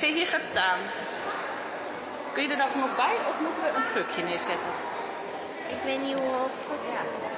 Als 0.00 0.08
jij 0.08 0.18
hier 0.18 0.28
gaat 0.28 0.50
staan, 0.50 0.78
kun 2.32 2.42
je 2.42 2.48
er 2.48 2.56
dan 2.56 2.68
nog 2.76 2.96
bij 2.96 3.16
of 3.28 3.40
moeten 3.40 3.62
we 3.62 3.68
een 3.68 3.86
krukje 3.86 4.22
neerzetten? 4.22 4.72
Ik 5.68 5.82
weet 5.84 6.00
niet 6.00 6.18
hoe 6.18 6.28
hoog. 6.28 6.50
Ja. 6.92 7.29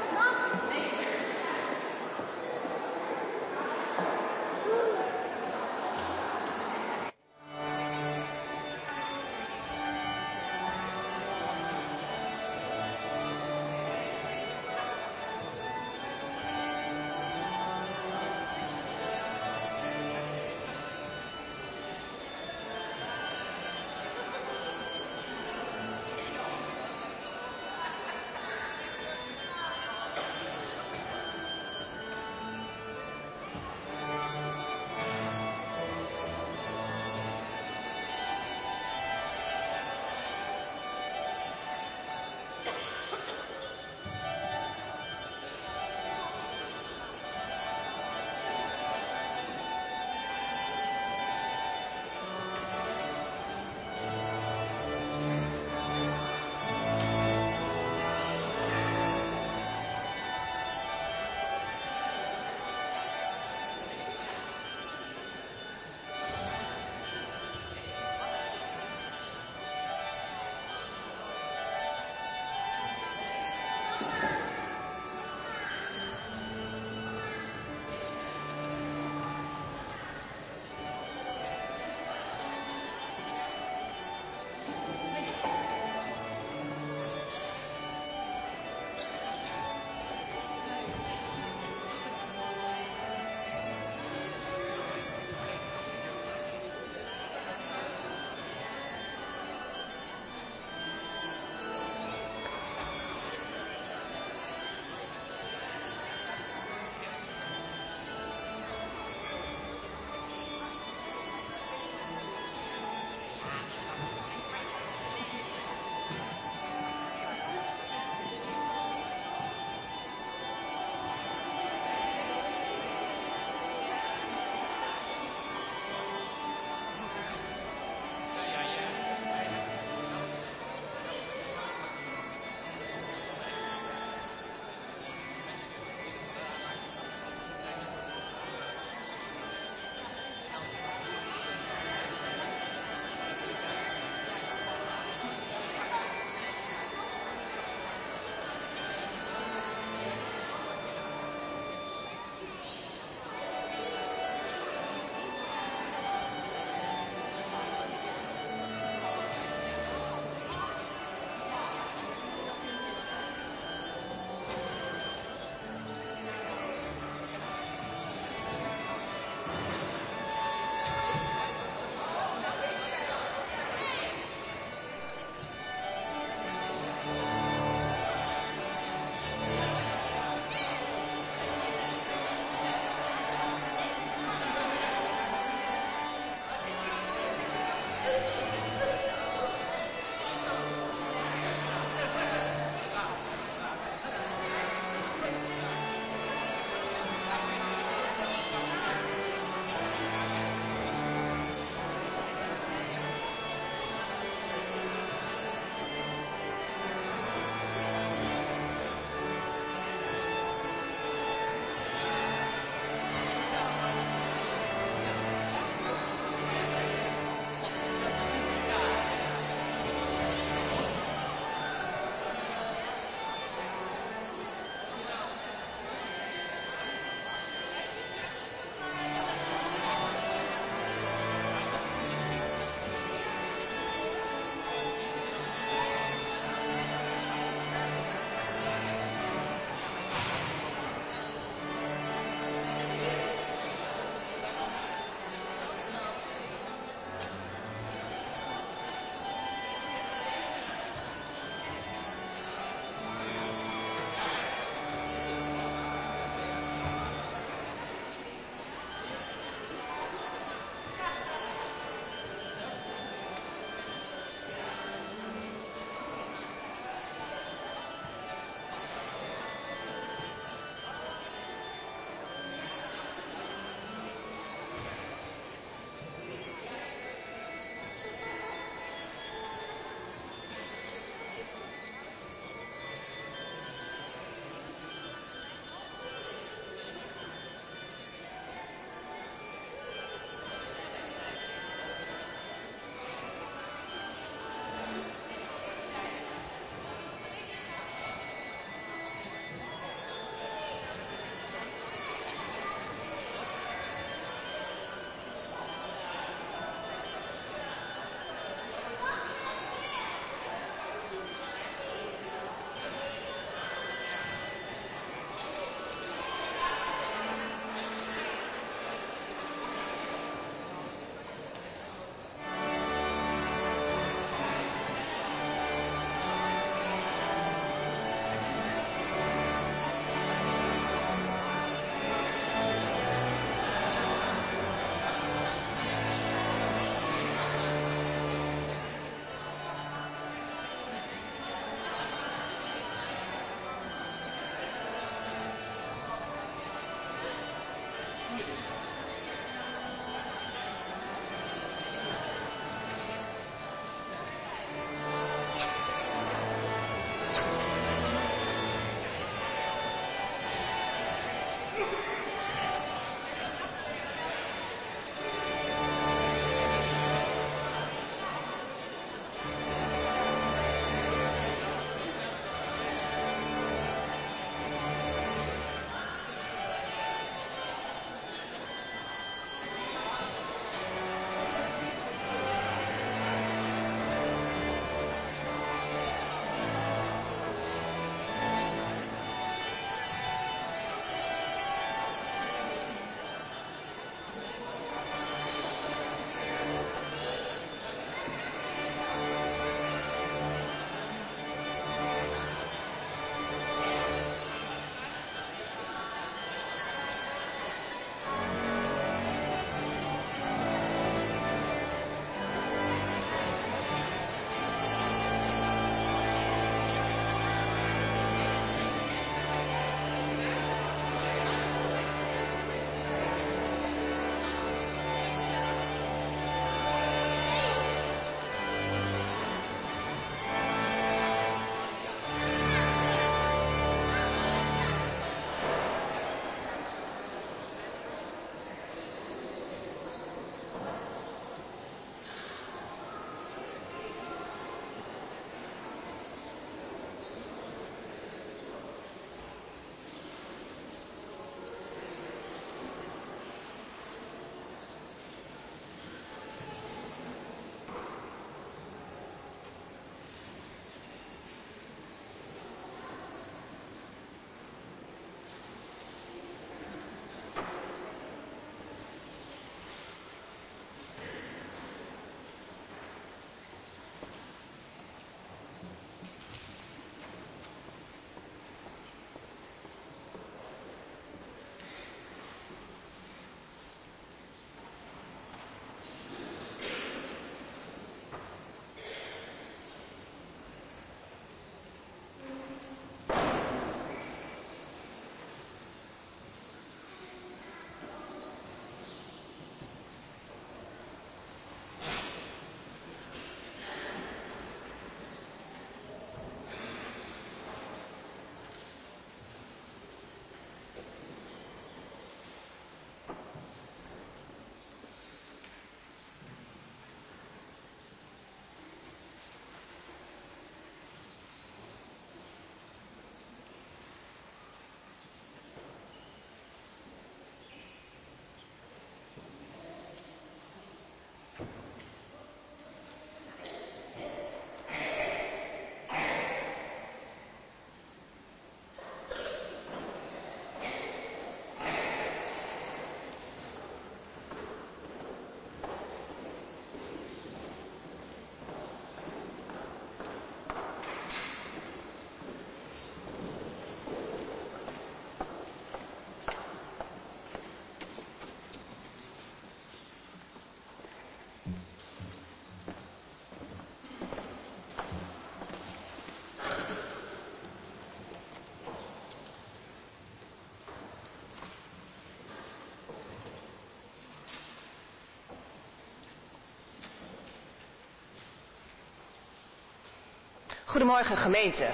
Goedemorgen 580.93 581.37
gemeente. 581.37 581.89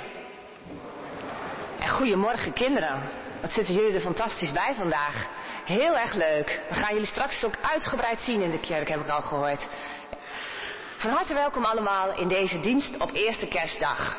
En 1.78 1.88
goedemorgen 1.88 2.52
kinderen. 2.52 3.02
Wat 3.40 3.52
zitten 3.52 3.74
jullie 3.74 3.94
er 3.94 4.00
fantastisch 4.00 4.52
bij 4.52 4.74
vandaag. 4.76 5.26
Heel 5.64 5.98
erg 5.98 6.14
leuk. 6.14 6.60
We 6.68 6.74
gaan 6.74 6.92
jullie 6.92 7.06
straks 7.06 7.44
ook 7.44 7.54
uitgebreid 7.62 8.20
zien 8.20 8.40
in 8.40 8.50
de 8.50 8.60
kerk, 8.60 8.88
heb 8.88 9.00
ik 9.00 9.08
al 9.08 9.20
gehoord. 9.20 9.66
Van 10.96 11.10
harte 11.10 11.34
welkom 11.34 11.64
allemaal 11.64 12.16
in 12.16 12.28
deze 12.28 12.60
dienst 12.60 13.00
op 13.00 13.10
eerste 13.12 13.46
kerstdag. 13.46 14.16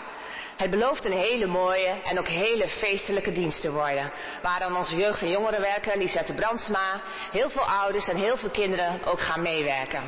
Het 0.57 0.69
belooft 0.69 1.05
een 1.05 1.11
hele 1.11 1.47
mooie 1.47 2.01
en 2.03 2.19
ook 2.19 2.27
hele 2.27 2.67
feestelijke 2.67 3.31
dienst 3.31 3.61
te 3.61 3.71
worden. 3.71 4.11
Waar 4.41 4.59
dan 4.59 4.77
onze 4.77 4.95
jeugd- 4.95 5.21
en 5.21 5.29
jongerenwerker 5.29 5.97
Lisette 5.97 6.33
Brandsma, 6.33 7.01
heel 7.31 7.49
veel 7.49 7.65
ouders 7.65 8.07
en 8.07 8.17
heel 8.17 8.37
veel 8.37 8.49
kinderen 8.49 8.99
ook 9.05 9.21
gaan 9.21 9.41
meewerken. 9.41 10.03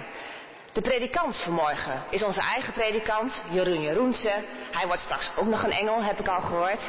De 0.74 0.82
predikant 0.82 1.38
vanmorgen 1.38 2.04
is 2.10 2.24
onze 2.24 2.42
eigen 2.42 2.74
predikant, 2.74 3.44
Jeroen 3.50 3.82
Jeroense. 3.82 4.34
Hij 4.72 4.88
wordt 4.88 5.02
straks 5.02 5.30
ook 5.36 5.46
nog 5.46 5.64
een 5.64 5.72
engel, 5.72 6.04
heb 6.04 6.20
ik 6.20 6.28
al 6.28 6.42
gehoord. 6.42 6.82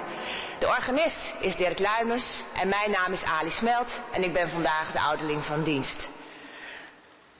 De 0.58 0.68
organist 0.68 1.34
is 1.40 1.56
Dirk 1.56 1.78
Luimers 1.78 2.42
en 2.54 2.68
mijn 2.68 2.90
naam 2.90 3.12
is 3.12 3.24
Ali 3.24 3.50
Smelt 3.50 4.00
en 4.12 4.22
ik 4.22 4.32
ben 4.32 4.50
vandaag 4.50 4.92
de 4.92 5.00
ouderling 5.00 5.44
van 5.44 5.62
dienst. 5.62 6.10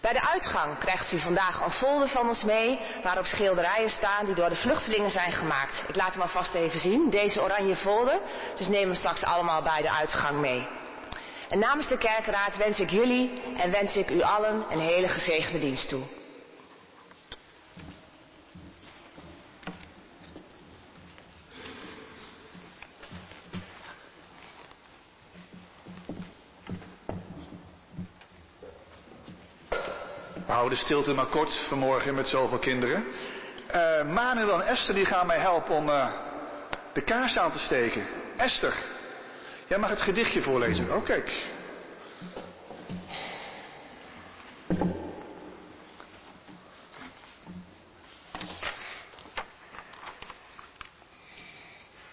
Bij 0.01 0.13
de 0.13 0.29
uitgang 0.29 0.79
krijgt 0.79 1.13
u 1.13 1.19
vandaag 1.19 1.65
een 1.65 1.71
folder 1.71 2.09
van 2.09 2.29
ons 2.29 2.45
mee 2.45 2.81
waarop 3.03 3.27
schilderijen 3.27 3.91
staan 3.91 4.25
die 4.25 4.35
door 4.35 4.49
de 4.49 4.57
vluchtelingen 4.57 5.11
zijn 5.11 5.33
gemaakt. 5.33 5.85
Ik 5.89 5.97
laat 5.97 6.13
hem 6.13 6.23
alvast 6.23 6.55
even 6.55 6.81
zien, 6.81 7.11
deze 7.11 7.43
oranje 7.43 7.77
folder. 7.77 8.19
Dus 8.55 8.69
neem 8.69 8.89
hem 8.89 8.95
straks 8.95 9.25
allemaal 9.25 9.63
bij 9.63 9.83
de 9.83 9.91
uitgang 9.91 10.41
mee. 10.41 10.69
En 11.49 11.59
namens 11.59 11.89
de 11.89 11.99
kerkraad 11.99 12.57
wens 12.57 12.79
ik 12.79 12.91
jullie 12.91 13.43
en 13.57 13.71
wens 13.71 13.97
ik 13.97 14.11
u 14.11 14.23
allen 14.23 14.65
een 14.69 14.81
hele 14.81 15.09
gezegende 15.09 15.59
dienst 15.59 15.89
toe. 15.89 16.03
De 30.73 30.79
stilte 30.79 31.13
maar 31.13 31.27
kort 31.27 31.67
vanmorgen 31.69 32.15
met 32.15 32.27
zoveel 32.27 32.59
kinderen. 32.59 33.05
Uh, 33.75 34.13
Manuel 34.13 34.63
en 34.63 34.69
Esther 34.69 34.95
die 34.95 35.05
gaan 35.05 35.27
mij 35.27 35.39
helpen 35.39 35.75
om 35.75 35.89
uh, 35.89 36.13
de 36.93 37.03
kaars 37.03 37.39
aan 37.39 37.53
te 37.53 37.59
steken. 37.59 38.07
Esther, 38.37 38.75
jij 39.69 39.79
mag 39.79 39.91
het 39.91 40.03
gedichtje 40.03 40.43
voorlezen. 40.43 40.95
Oh 40.95 41.05
kijk. 41.05 41.47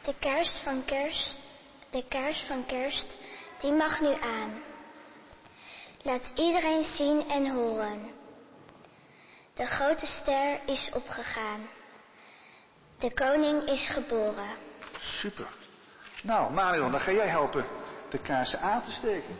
De 0.03 0.13
kerst 0.19 0.59
van 0.63 0.85
kerst, 0.85 1.39
de 1.89 2.03
kaars 2.09 2.43
van 2.47 2.65
kerst, 2.65 3.17
die 3.61 3.71
mag 3.71 4.01
nu 4.01 4.13
aan. 4.21 4.61
Laat 6.01 6.31
iedereen 6.35 6.83
zien 6.83 7.29
en 7.29 7.51
horen. 7.51 8.18
De 9.59 9.65
grote 9.65 10.05
ster 10.05 10.59
is 10.65 10.89
opgegaan. 10.93 11.69
De 12.99 13.13
koning 13.13 13.63
is 13.63 13.89
geboren. 13.89 14.49
Super. 14.97 15.47
Nou, 16.23 16.53
Marion, 16.53 16.91
dan 16.91 16.99
ga 16.99 17.11
jij 17.11 17.27
helpen 17.27 17.65
de 18.09 18.17
kaarsen 18.21 18.59
aan 18.59 18.83
te 18.83 18.91
steken. 18.91 19.37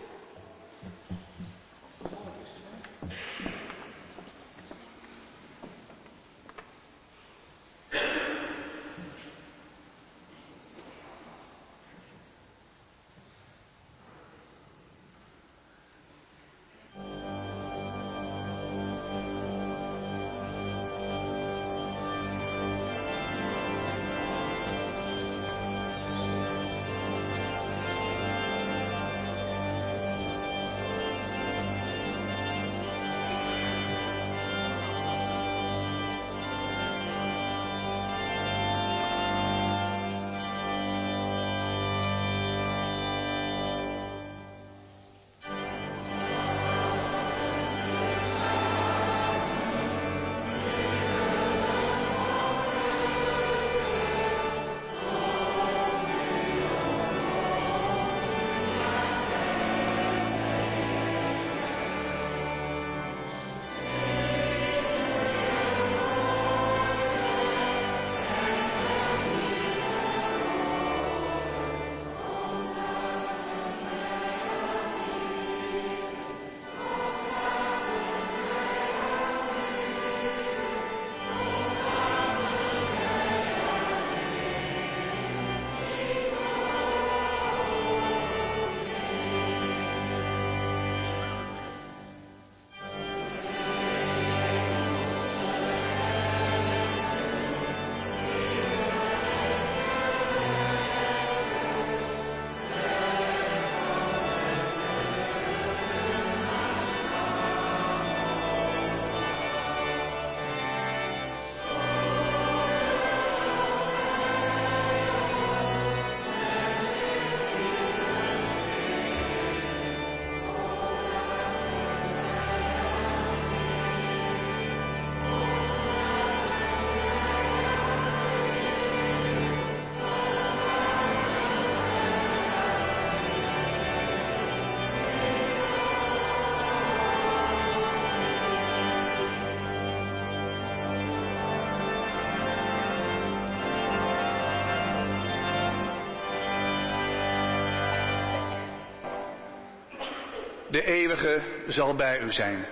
De 150.80 150.86
eeuwige 150.86 151.42
zal 151.68 151.96
bij 151.96 152.22
u 152.22 152.32
zijn. 152.32 152.66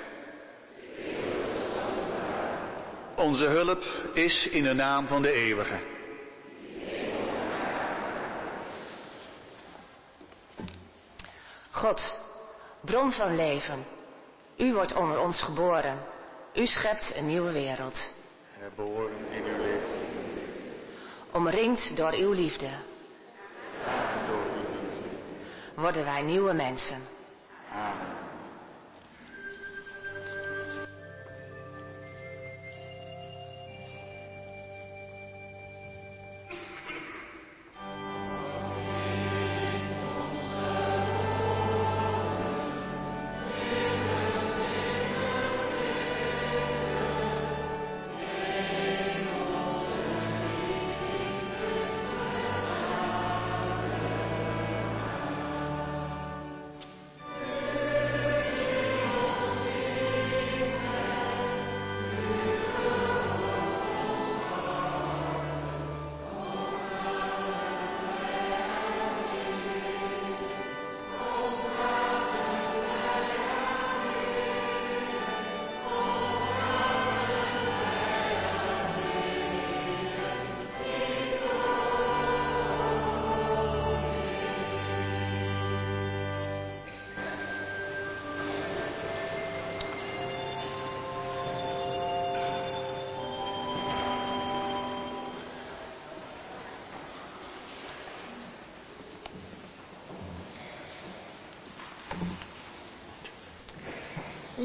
Onze 3.15 3.46
hulp 3.46 3.84
is 4.13 4.48
in 4.48 4.63
de 4.63 4.74
naam 4.74 5.08
van 5.08 5.22
de 5.22 5.32
eeuwige. 5.32 5.80
God, 11.72 12.17
bron 12.82 13.12
van 13.12 13.36
leven, 13.36 13.86
u 14.58 14.74
wordt 14.74 14.93
onder 14.93 15.20
ons 15.20 15.41
geboren. 15.41 16.00
U 16.54 16.65
schept 16.65 17.13
een 17.15 17.28
nieuwe 17.28 17.52
wereld. 17.52 18.13
Herboren 18.50 19.32
in 19.32 19.43
uw 19.43 19.63
licht. 19.63 19.86
Omringd 21.32 21.98
door 21.98 22.13
uw 22.13 22.32
liefde 22.32 22.70
Door 24.28 24.46
uw 24.46 24.60
liefde. 24.60 25.82
worden 25.82 26.06
wij 26.06 26.22
nieuwe 26.22 26.54
mensen. 26.54 27.16
Amen. 27.73 28.27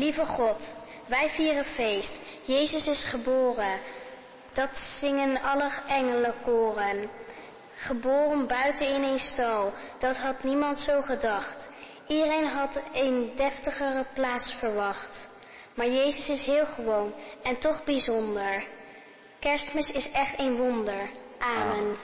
Lieve 0.03 0.25
God, 0.25 0.77
wij 1.07 1.31
vieren 1.31 1.65
feest. 1.65 2.21
Jezus 2.43 2.87
is 2.87 3.05
geboren. 3.05 3.81
Dat 4.53 4.71
zingen 5.01 5.43
alle 5.43 5.71
engelenkoren. 5.89 7.11
Geboren 7.75 8.47
buiten 8.47 8.89
in 8.89 9.03
een 9.03 9.19
stal, 9.19 9.73
dat 9.99 10.17
had 10.17 10.43
niemand 10.43 10.79
zo 10.79 11.01
gedacht. 11.01 11.69
Iedereen 12.07 12.47
had 12.47 12.81
een 12.93 13.33
deftigere 13.37 14.07
plaats 14.15 14.55
verwacht. 14.59 15.29
Maar 15.75 15.89
Jezus 15.89 16.29
is 16.29 16.47
heel 16.47 16.67
gewoon 16.67 17.15
en 17.43 17.59
toch 17.59 17.85
bijzonder. 17.85 18.65
Kerstmis 19.41 19.91
is 19.91 20.11
echt 20.11 20.39
een 20.39 20.57
wonder. 20.57 21.11
Amen. 21.39 21.97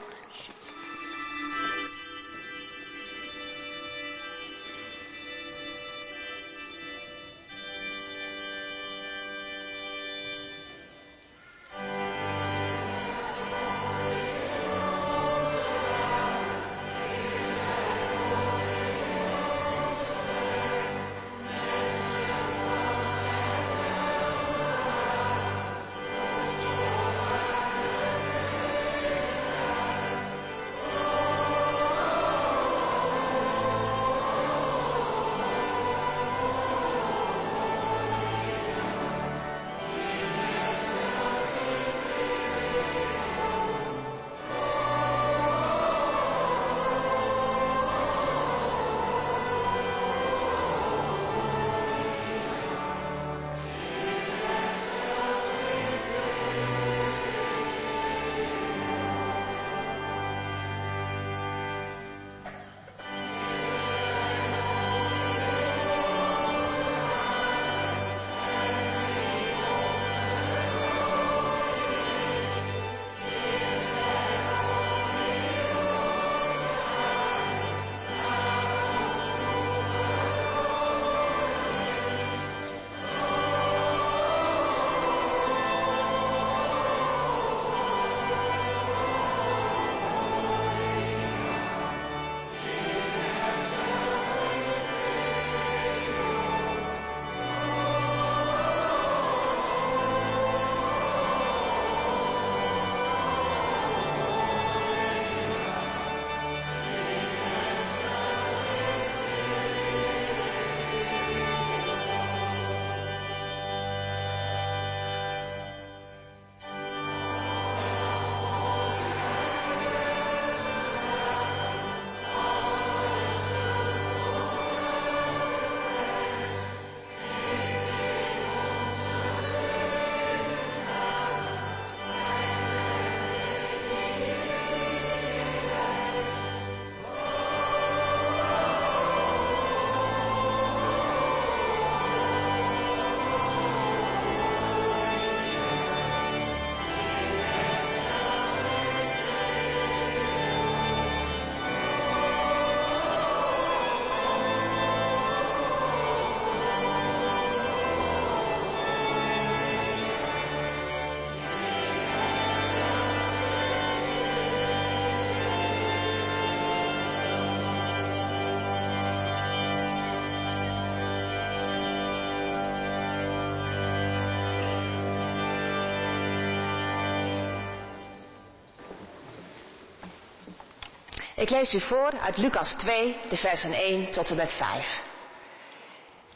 Ik 181.38 181.50
lees 181.50 181.72
u 181.72 181.80
voor 181.80 182.12
uit 182.20 182.36
Lucas 182.36 182.74
2, 182.74 183.16
de 183.28 183.36
versen 183.36 183.72
1 183.72 184.10
tot 184.10 184.30
en 184.30 184.36
met 184.36 184.52
5. 184.52 185.02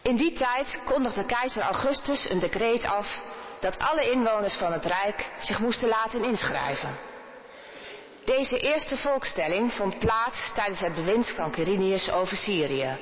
In 0.03 0.17
die 0.17 0.33
tijd 0.33 0.81
kondigde 0.85 1.25
keizer 1.25 1.63
Augustus 1.63 2.31
een 2.31 2.39
decreet 2.39 2.85
af 2.85 3.21
dat 3.61 3.79
alle 3.79 4.11
inwoners 4.11 4.55
van 4.55 4.73
het 4.73 4.87
Rijk 4.87 5.31
zich 5.39 5.59
moesten 5.59 5.89
laten 5.89 6.25
inschrijven. 6.25 6.99
Deze 8.25 8.59
eerste 8.59 8.97
volkstelling 8.97 9.73
vond 9.73 9.99
plaats 9.99 10.53
tijdens 10.55 10.81
het 10.81 10.95
bewind 10.95 11.31
van 11.31 11.51
Quirinius 11.51 12.11
over 12.11 12.37
Syrië. 12.37 12.99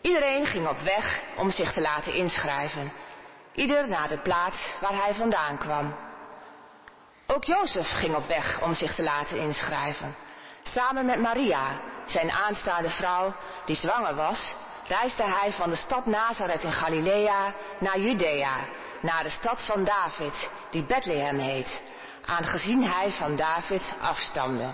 Iedereen 0.00 0.46
ging 0.46 0.68
op 0.68 0.80
weg 0.80 1.22
om 1.36 1.50
zich 1.50 1.72
te 1.72 1.80
laten 1.80 2.14
inschrijven, 2.14 2.92
ieder 3.54 3.88
naar 3.88 4.08
de 4.08 4.18
plaats 4.18 4.76
waar 4.80 5.04
hij 5.04 5.14
vandaan 5.14 5.58
kwam. 5.58 5.96
Ook 7.26 7.44
Jozef 7.44 7.88
ging 7.88 8.14
op 8.14 8.26
weg 8.26 8.62
om 8.62 8.74
zich 8.74 8.94
te 8.94 9.02
laten 9.02 9.38
inschrijven. 9.38 10.25
Samen 10.76 11.06
met 11.06 11.20
Maria, 11.20 11.80
zijn 12.06 12.30
aanstaande 12.30 12.90
vrouw, 12.90 13.34
die 13.64 13.76
zwanger 13.76 14.14
was, 14.14 14.54
reisde 14.86 15.22
hij 15.22 15.52
van 15.52 15.70
de 15.70 15.76
stad 15.76 16.06
Nazareth 16.06 16.62
in 16.62 16.72
Galilea 16.72 17.54
naar 17.78 17.98
Judea, 17.98 18.56
naar 19.00 19.22
de 19.22 19.30
stad 19.30 19.64
van 19.64 19.84
David, 19.84 20.50
die 20.70 20.82
Bethlehem 20.82 21.38
heet, 21.38 21.82
aangezien 22.26 22.84
hij 22.84 23.10
van 23.10 23.36
David 23.36 23.94
afstamde. 24.00 24.72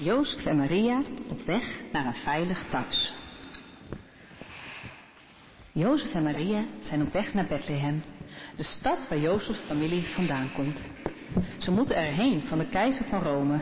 Jozef 0.00 0.46
en 0.46 0.56
Maria 0.56 1.02
op 1.28 1.46
weg 1.46 1.80
naar 1.92 2.06
een 2.06 2.14
veilig 2.14 2.64
thuis. 2.70 3.12
Jozef 5.72 6.14
en 6.14 6.22
Maria 6.22 6.64
zijn 6.80 7.02
op 7.02 7.12
weg 7.12 7.34
naar 7.34 7.46
Bethlehem, 7.46 8.02
de 8.56 8.62
stad 8.62 9.08
waar 9.08 9.18
Jozefs 9.18 9.58
familie 9.58 10.06
vandaan 10.06 10.52
komt. 10.54 10.84
Ze 11.58 11.70
moeten 11.70 11.96
erheen 11.96 12.42
van 12.42 12.58
de 12.58 12.68
keizer 12.68 13.04
van 13.04 13.22
Rome. 13.22 13.60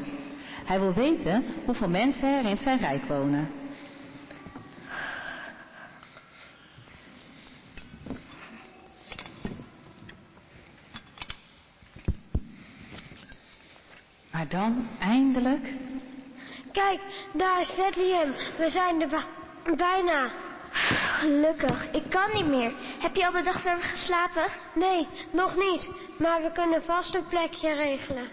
Hij 0.64 0.80
wil 0.80 0.94
weten 0.94 1.44
hoeveel 1.64 1.88
mensen 1.88 2.28
er 2.28 2.50
in 2.50 2.56
zijn 2.56 2.78
rijk 2.78 3.04
wonen. 3.04 3.48
Maar 14.32 14.48
dan, 14.48 14.86
eindelijk, 14.98 15.74
Kijk, 16.76 17.00
daar 17.32 17.60
is 17.60 17.74
Bethlehem. 17.74 18.34
We 18.58 18.70
zijn 18.70 19.02
er 19.02 19.26
bijna. 19.76 20.30
Gelukkig, 20.70 21.90
ik 21.90 22.10
kan 22.10 22.30
niet 22.32 22.46
meer. 22.46 22.72
Heb 22.98 23.14
je 23.16 23.26
al 23.26 23.32
bedacht 23.32 23.64
waar 23.64 23.76
we 23.76 23.82
gaan 23.82 23.96
slapen? 23.96 24.50
Nee, 24.74 25.08
nog 25.30 25.56
niet. 25.56 25.90
Maar 26.18 26.42
we 26.42 26.52
kunnen 26.52 26.82
vast 26.82 27.14
een 27.14 27.26
plekje 27.26 27.74
regelen. 27.74 28.30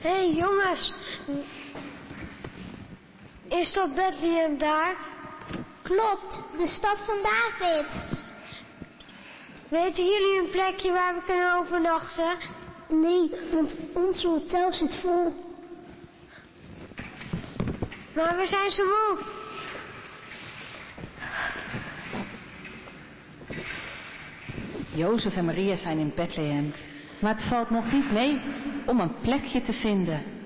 Hé 0.00 0.10
hey, 0.10 0.30
jongens, 0.30 0.92
is 3.48 3.72
dat 3.72 3.94
Bethlehem 3.94 4.58
daar? 4.58 5.08
Klopt, 5.88 6.40
de 6.58 6.66
stad 6.66 6.98
van 7.06 7.16
David. 7.22 7.86
Weten 9.68 10.04
jullie 10.04 10.38
een 10.38 10.50
plekje 10.50 10.92
waar 10.92 11.14
we 11.14 11.22
kunnen 11.26 11.54
overnachten? 11.54 12.36
Nee, 12.88 13.30
want 13.52 13.76
ons 13.94 14.22
hotel 14.22 14.72
zit 14.72 14.94
vol. 14.94 15.34
Maar 18.14 18.36
we 18.36 18.46
zijn 18.46 18.70
zo 18.70 18.84
moe. 18.84 19.18
Jozef 24.94 25.36
en 25.36 25.44
Maria 25.44 25.76
zijn 25.76 25.98
in 25.98 26.12
Bethlehem, 26.16 26.74
maar 27.20 27.34
het 27.34 27.44
valt 27.44 27.70
nog 27.70 27.92
niet 27.92 28.12
mee 28.12 28.40
om 28.86 29.00
een 29.00 29.20
plekje 29.20 29.62
te 29.62 29.72
vinden. 29.72 30.37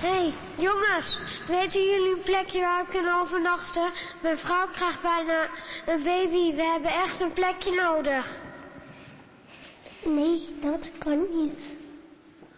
Hey, 0.00 0.32
jongens, 0.56 1.20
weten 1.46 1.84
jullie 1.84 2.16
een 2.16 2.22
plekje 2.22 2.60
waar 2.60 2.84
we 2.84 2.90
kunnen 2.90 3.20
overnachten? 3.20 3.90
Mijn 4.22 4.38
vrouw 4.38 4.68
krijgt 4.68 5.02
bijna 5.02 5.48
een 5.86 6.02
baby. 6.02 6.54
We 6.54 6.62
hebben 6.62 6.90
echt 6.90 7.20
een 7.20 7.32
plekje 7.32 7.74
nodig. 7.74 8.38
Nee, 10.04 10.56
dat 10.60 10.90
kan 10.98 11.26
niet. 11.30 11.60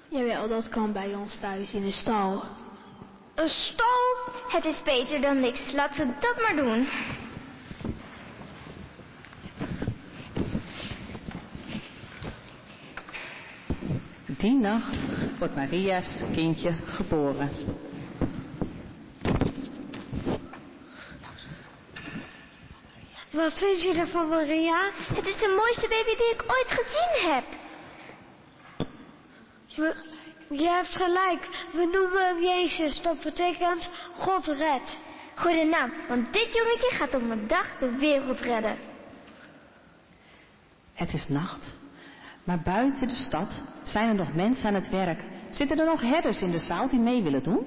Jawel, 0.09 0.49
dat 0.49 0.69
kan 0.69 0.93
bij 0.93 1.15
ons 1.15 1.39
thuis 1.41 1.73
in 1.73 1.85
de 1.85 1.91
stal. 1.91 2.43
Een 3.35 3.49
stal? 3.49 4.17
Het 4.49 4.65
is 4.65 4.83
beter 4.83 5.21
dan 5.21 5.41
niks. 5.41 5.73
Laten 5.73 6.07
we 6.07 6.15
dat 6.21 6.41
maar 6.41 6.57
doen. 6.57 6.89
Die 14.27 14.55
nacht 14.55 15.22
wordt 15.43 15.57
Maria's 15.57 16.23
kindje 16.35 16.73
geboren. 16.85 17.51
Wat 23.31 23.53
vind 23.53 23.83
je 23.83 23.95
ervan, 23.97 24.29
Maria? 24.29 24.91
Het 24.95 25.27
is 25.27 25.37
de 25.37 25.55
mooiste 25.57 25.89
baby 25.89 26.17
die 26.17 26.33
ik 26.33 26.43
ooit 26.43 26.67
gezien 26.69 27.33
heb. 27.33 27.45
We, 29.77 29.95
je 30.57 30.69
hebt 30.69 30.97
gelijk. 30.97 31.49
We 31.73 31.89
noemen 31.93 32.27
hem 32.27 32.43
Jezus. 32.43 33.03
Dat 33.03 33.23
betekent 33.23 33.91
God 34.15 34.47
redt. 34.47 35.01
Goede 35.35 35.65
naam, 35.65 35.93
want 36.09 36.33
dit 36.33 36.55
jongetje 36.55 36.91
gaat 36.91 37.15
op 37.15 37.31
een 37.31 37.47
dag 37.47 37.79
de 37.79 37.97
wereld 37.99 38.41
redden. 38.41 38.79
Het 40.93 41.13
is 41.13 41.29
nacht, 41.29 41.79
maar 42.45 42.61
buiten 42.61 43.09
de 43.09 43.15
stad 43.15 43.49
zijn 43.83 44.09
er 44.09 44.15
nog 44.15 44.35
mensen 44.35 44.69
aan 44.69 44.75
het 44.75 44.89
werk. 44.89 45.25
Zitten 45.49 45.79
er 45.79 45.87
nog 45.87 46.01
herders 46.01 46.43
in 46.43 46.51
de 46.51 46.59
zaal 46.59 46.89
die 46.89 47.01
mee 47.01 47.23
willen 47.23 47.43
doen? 47.43 47.67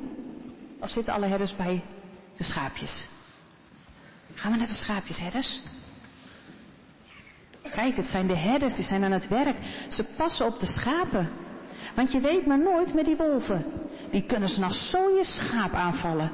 Of 0.79 0.89
zitten 0.89 1.13
alle 1.13 1.27
herders 1.27 1.55
bij 1.55 1.83
de 2.37 2.43
schaapjes? 2.43 3.07
Gaan 4.33 4.51
we 4.51 4.57
naar 4.57 4.67
de 4.67 4.73
schaapjes, 4.73 5.19
herders? 5.19 5.61
Kijk, 7.71 7.95
het 7.95 8.09
zijn 8.09 8.27
de 8.27 8.37
herders, 8.37 8.75
die 8.75 8.85
zijn 8.85 9.03
aan 9.03 9.11
het 9.11 9.27
werk. 9.27 9.57
Ze 9.89 10.03
passen 10.17 10.45
op 10.45 10.59
de 10.59 10.65
schapen. 10.65 11.29
Want 11.95 12.11
je 12.11 12.19
weet 12.19 12.45
maar 12.45 12.59
nooit 12.59 12.93
met 12.93 13.05
die 13.05 13.15
wolven. 13.15 13.65
Die 14.11 14.25
kunnen 14.25 14.49
s'nachts 14.49 14.89
zo 14.89 15.09
je 15.09 15.23
schaap 15.23 15.73
aanvallen. 15.73 16.31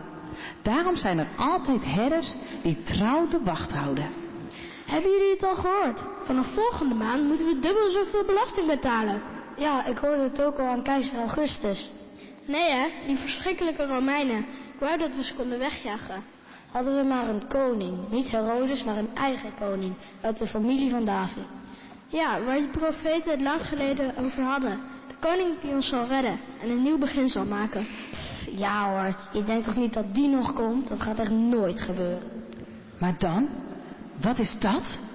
Daarom 0.62 0.96
zijn 0.96 1.18
er 1.18 1.28
altijd 1.38 1.86
herders 1.86 2.36
die 2.64 2.84
trouw 2.84 3.28
de 3.28 3.39
wacht 3.44 3.72
houden. 3.72 4.20
Hebben 4.92 5.12
jullie 5.12 5.32
het 5.32 5.44
al 5.44 5.56
gehoord? 5.56 6.06
Vanaf 6.26 6.48
volgende 6.54 6.96
maand 6.96 7.28
moeten 7.28 7.46
we 7.46 7.60
dubbel 7.60 7.92
zoveel 7.92 8.26
belasting 8.26 8.68
betalen. 8.68 9.22
Ja, 9.58 9.86
ik 9.86 9.98
hoorde 9.98 10.22
het 10.22 10.42
ook 10.42 10.60
al 10.60 10.66
aan 10.66 10.84
keizer 10.84 11.18
Augustus. 11.18 11.92
Nee 12.46 12.70
hè, 12.70 12.88
die 13.08 13.18
verschrikkelijke 13.18 13.86
Romeinen. 13.86 14.39
Ik 14.74 14.80
wou 14.80 14.98
dat 14.98 15.16
we 15.16 15.24
ze 15.24 15.34
konden 15.34 15.60
wegjagen. 15.60 16.24
Hadden 16.72 16.96
we 16.96 17.04
maar 17.04 17.28
een 17.28 17.48
koning. 17.48 18.10
Niet 18.10 18.32
Herodes, 18.32 18.84
maar 18.84 18.98
een 18.98 19.16
eigen 19.16 19.52
koning. 19.60 19.96
Uit 20.22 20.38
de 20.38 20.48
familie 20.48 20.89
van 20.89 21.06
David. 21.06 21.48
Ja, 22.08 22.44
waar 22.44 22.62
de 22.62 22.70
profeten 22.70 23.32
het 23.32 23.42
lang 23.42 23.62
geleden 23.62 24.16
over 24.18 24.44
hadden. 24.44 24.80
De 25.08 25.28
koning 25.28 25.60
die 25.62 25.74
ons 25.74 25.89
zal 25.89 26.06
redden 26.06 26.39
en 26.62 26.70
een 26.70 26.84
nieuw 26.84 26.98
begin 26.98 27.30
zal 27.30 27.46
maken. 27.46 27.88
Ja 28.56 28.92
hoor, 28.92 29.16
je 29.32 29.44
denkt 29.44 29.66
toch 29.66 29.76
niet 29.76 29.94
dat 29.94 30.14
die 30.14 30.28
nog 30.28 30.54
komt? 30.54 30.88
Dat 30.88 31.02
gaat 31.02 31.20
echt 31.20 31.32
nooit 31.32 31.82
gebeuren. 31.82 32.24
Maar 32.98 33.16
dan? 33.18 33.50
Wat 34.22 34.39
is 34.39 34.55
dat? 34.59 35.11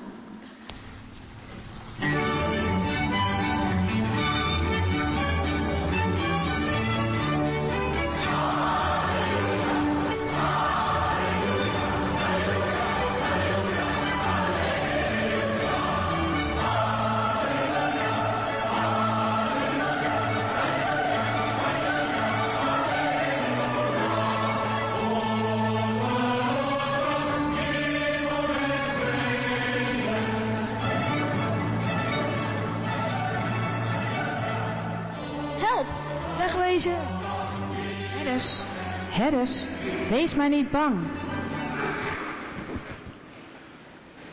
Wees 40.09 40.34
maar 40.34 40.48
niet 40.48 40.70
bang. 40.70 40.96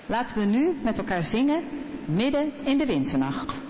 Laten 0.05 0.39
we 0.39 0.45
nu 0.45 0.75
met 0.83 0.97
elkaar 0.97 1.23
zingen 1.23 1.63
midden 2.05 2.51
in 2.63 2.77
de 2.77 2.85
winternacht. 2.85 3.61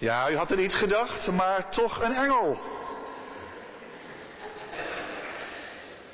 Ja, 0.00 0.30
u 0.30 0.36
had 0.36 0.50
er 0.50 0.56
niet 0.56 0.74
gedacht, 0.74 1.30
maar 1.30 1.70
toch 1.70 2.02
een 2.02 2.12
engel. 2.12 2.60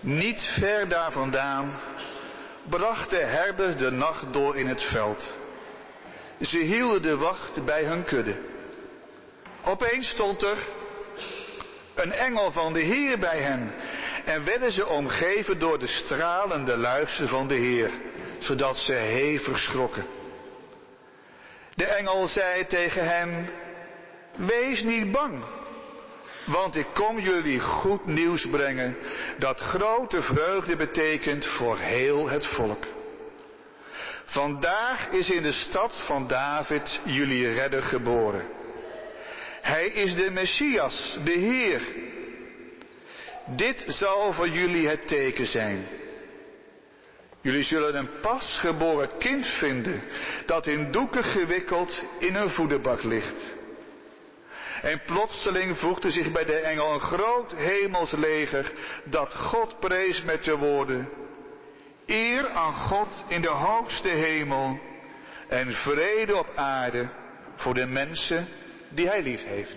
Niet 0.01 0.41
ver 0.59 0.89
daar 0.89 1.13
vandaan 1.13 1.81
brachten 2.69 3.31
herders 3.31 3.77
de 3.77 3.91
nacht 3.91 4.33
door 4.33 4.57
in 4.57 4.67
het 4.67 4.83
veld. 4.83 5.37
Ze 6.41 6.59
hielden 6.59 7.03
de 7.03 7.17
wacht 7.17 7.65
bij 7.65 7.85
hun 7.85 8.05
kudde. 8.05 8.37
Opeens 9.65 10.09
stond 10.09 10.43
er 10.43 10.59
een 11.95 12.13
engel 12.13 12.53
van 12.53 12.73
de 12.73 12.81
Heer 12.81 13.19
bij 13.19 13.39
hen 13.39 13.75
en 14.25 14.45
werden 14.45 14.71
ze 14.71 14.87
omgeven 14.87 15.59
door 15.59 15.79
de 15.79 15.87
stralende 15.87 16.77
luister 16.77 17.29
van 17.29 17.49
de 17.49 17.55
Heer, 17.55 17.91
zodat 18.39 18.77
ze 18.77 18.93
hevig 18.93 19.59
schrokken. 19.59 20.07
De 21.75 21.87
engel 21.87 22.27
zei 22.27 22.67
tegen 22.67 23.09
hen, 23.09 23.51
wees 24.37 24.83
niet 24.83 25.13
bang, 25.13 25.45
want 26.47 26.77
ik 26.77 26.87
kom 26.95 27.19
jullie 27.19 27.61
goed 27.61 28.07
nieuws 28.07 28.47
brengen 28.51 28.97
dat 29.39 29.59
grote 29.59 30.23
vreugde 30.23 30.77
betekent 30.77 31.47
voor 31.47 31.79
heel 31.79 32.29
het 32.29 32.47
volk. 32.47 32.85
Vandaag 34.25 35.09
is 35.11 35.31
in 35.31 35.43
de 35.43 35.53
stad 35.53 36.05
van 36.07 36.27
David 36.27 37.01
jullie 37.05 37.53
redder 37.53 37.83
geboren. 37.83 38.49
Hij 39.61 39.87
is 39.87 40.15
de 40.15 40.31
Messias, 40.31 41.19
de 41.25 41.31
Heer. 41.31 41.83
Dit 43.47 43.85
zal 43.87 44.33
voor 44.33 44.49
jullie 44.49 44.89
het 44.89 45.09
teken 45.09 45.47
zijn. 45.47 45.87
Jullie 47.41 47.63
zullen 47.63 47.97
een 47.97 48.21
pasgeboren 48.21 49.19
kind 49.19 49.47
vinden 49.47 50.03
dat 50.47 50.67
in 50.67 50.91
doeken 50.91 51.25
gewikkeld 51.25 52.03
in 52.19 52.35
een 52.35 52.51
voederbak 52.51 53.03
ligt. 53.03 53.55
En 54.83 55.03
plotseling 55.07 55.79
voegde 55.79 56.11
zich 56.11 56.33
bij 56.33 56.45
de 56.45 56.59
engel 56.59 56.95
een 56.95 57.01
groot 57.01 57.53
hemelsleger 57.53 58.73
dat 59.05 59.35
God 59.35 59.81
prees 59.81 60.23
met 60.23 60.45
de 60.45 60.57
woorden. 60.57 61.09
Eer 62.07 62.49
aan 62.49 62.75
God 62.75 63.25
in 63.29 63.43
de 63.43 63.49
hoogste 63.49 64.09
hemel 64.09 64.81
en 65.49 65.73
vrede 65.73 66.37
op 66.37 66.53
aarde 66.55 67.09
voor 67.57 67.75
de 67.75 67.87
mensen 67.87 68.49
die 68.89 69.07
hij 69.07 69.23
lief 69.23 69.45
heeft. 69.45 69.77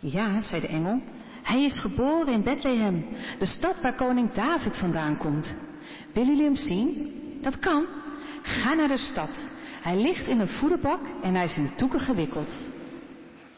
Ja, 0.00 0.42
zei 0.42 0.60
de 0.60 0.66
engel, 0.66 1.02
hij 1.48 1.64
is 1.64 1.78
geboren 1.78 2.32
in 2.32 2.42
Bethlehem, 2.42 3.06
de 3.38 3.46
stad 3.46 3.80
waar 3.80 3.94
koning 3.94 4.32
David 4.32 4.76
vandaan 4.76 5.16
komt. 5.16 5.56
Willen 6.12 6.28
jullie 6.28 6.44
hem 6.44 6.56
zien? 6.56 7.12
Dat 7.42 7.58
kan. 7.58 7.86
Ga 8.42 8.74
naar 8.74 8.88
de 8.88 8.98
stad. 8.98 9.30
Hij 9.80 9.96
ligt 9.96 10.28
in 10.28 10.40
een 10.40 10.48
voederbak 10.48 11.00
en 11.22 11.34
hij 11.34 11.44
is 11.44 11.56
in 11.56 11.70
doeken 11.76 12.00
gewikkeld. 12.00 12.62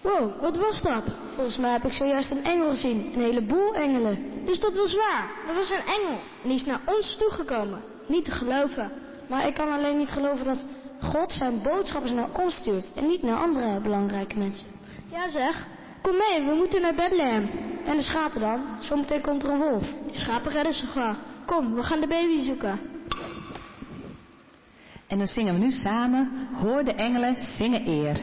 Wow, 0.03 0.41
wat 0.41 0.57
was 0.57 0.83
dat? 0.83 1.05
Volgens 1.35 1.57
mij 1.57 1.73
heb 1.73 1.85
ik 1.85 1.93
zojuist 1.93 2.31
een 2.31 2.45
engel 2.45 2.71
gezien. 2.71 3.11
Een 3.15 3.21
heleboel 3.21 3.75
engelen. 3.75 4.45
Dus 4.45 4.61
dat 4.61 4.77
was 4.77 4.95
waar. 4.95 5.31
Er 5.49 5.55
was 5.55 5.71
een 5.71 5.85
engel. 5.87 6.19
En 6.43 6.49
die 6.49 6.55
is 6.55 6.65
naar 6.65 6.81
ons 6.87 7.17
toegekomen. 7.17 7.81
Niet 8.07 8.25
te 8.25 8.31
geloven. 8.31 8.93
Maar 9.29 9.47
ik 9.47 9.55
kan 9.55 9.73
alleen 9.73 9.99
niet 9.99 10.09
geloven 10.09 10.45
dat 10.45 10.67
God 11.01 11.33
zijn 11.33 11.63
boodschappers 11.63 12.13
naar 12.13 12.29
ons 12.43 12.55
stuurt. 12.55 12.93
En 12.95 13.07
niet 13.07 13.23
naar 13.23 13.37
andere 13.39 13.81
belangrijke 13.81 14.39
mensen. 14.39 14.67
Ja 15.11 15.31
zeg, 15.31 15.67
kom 16.03 16.17
mee, 16.17 16.47
we 16.47 16.55
moeten 16.55 16.81
naar 16.81 16.95
Bethlehem. 16.95 17.51
En 17.85 17.97
de 17.97 18.03
schapen 18.03 18.41
dan? 18.41 18.65
Zometeen 18.79 19.21
komt 19.21 19.43
er 19.43 19.51
een 19.51 19.59
wolf. 19.59 19.93
Die 20.07 20.19
schapen 20.19 20.53
redden 20.53 20.75
zich 20.75 20.95
wel. 20.95 21.15
Kom, 21.47 21.75
we 21.75 21.83
gaan 21.83 22.01
de 22.01 22.07
baby 22.07 22.43
zoeken. 22.43 22.81
En 25.07 25.19
dan 25.19 25.27
zingen 25.27 25.55
we 25.55 25.61
nu 25.61 25.71
samen, 25.71 26.49
hoor 26.55 26.85
de 26.85 26.93
engelen 26.93 27.37
zingen 27.37 27.87
eer. 27.89 28.21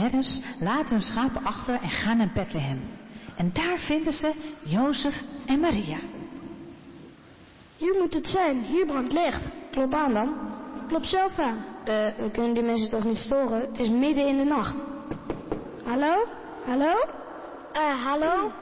Herders 0.00 0.40
laten 0.60 0.92
hun 0.94 1.02
schapen 1.02 1.44
achter 1.44 1.80
en 1.82 1.88
gaan 1.88 2.16
naar 2.16 2.30
Bethlehem. 2.34 2.80
En 3.36 3.50
daar 3.52 3.78
vinden 3.78 4.12
ze 4.12 4.32
Jozef 4.62 5.22
en 5.46 5.60
Maria. 5.60 5.98
Hier 7.76 7.94
moet 8.00 8.14
het 8.14 8.26
zijn, 8.26 8.62
hier 8.62 8.86
brandt 8.86 9.12
licht. 9.12 9.42
Klop 9.70 9.94
aan 9.94 10.12
dan. 10.12 10.34
Klop 10.88 11.04
zelf 11.04 11.38
aan. 11.38 11.64
Eh, 11.84 11.94
we 12.18 12.30
kunnen 12.32 12.54
die 12.54 12.62
mensen 12.62 12.90
toch 12.90 13.04
niet 13.04 13.16
storen? 13.16 13.60
Het 13.60 13.80
is 13.80 13.88
midden 13.88 14.26
in 14.26 14.36
de 14.36 14.44
nacht. 14.44 14.74
Hallo? 15.84 16.26
Hallo? 16.66 16.94
Eh, 17.72 18.04
hallo? 18.04 18.52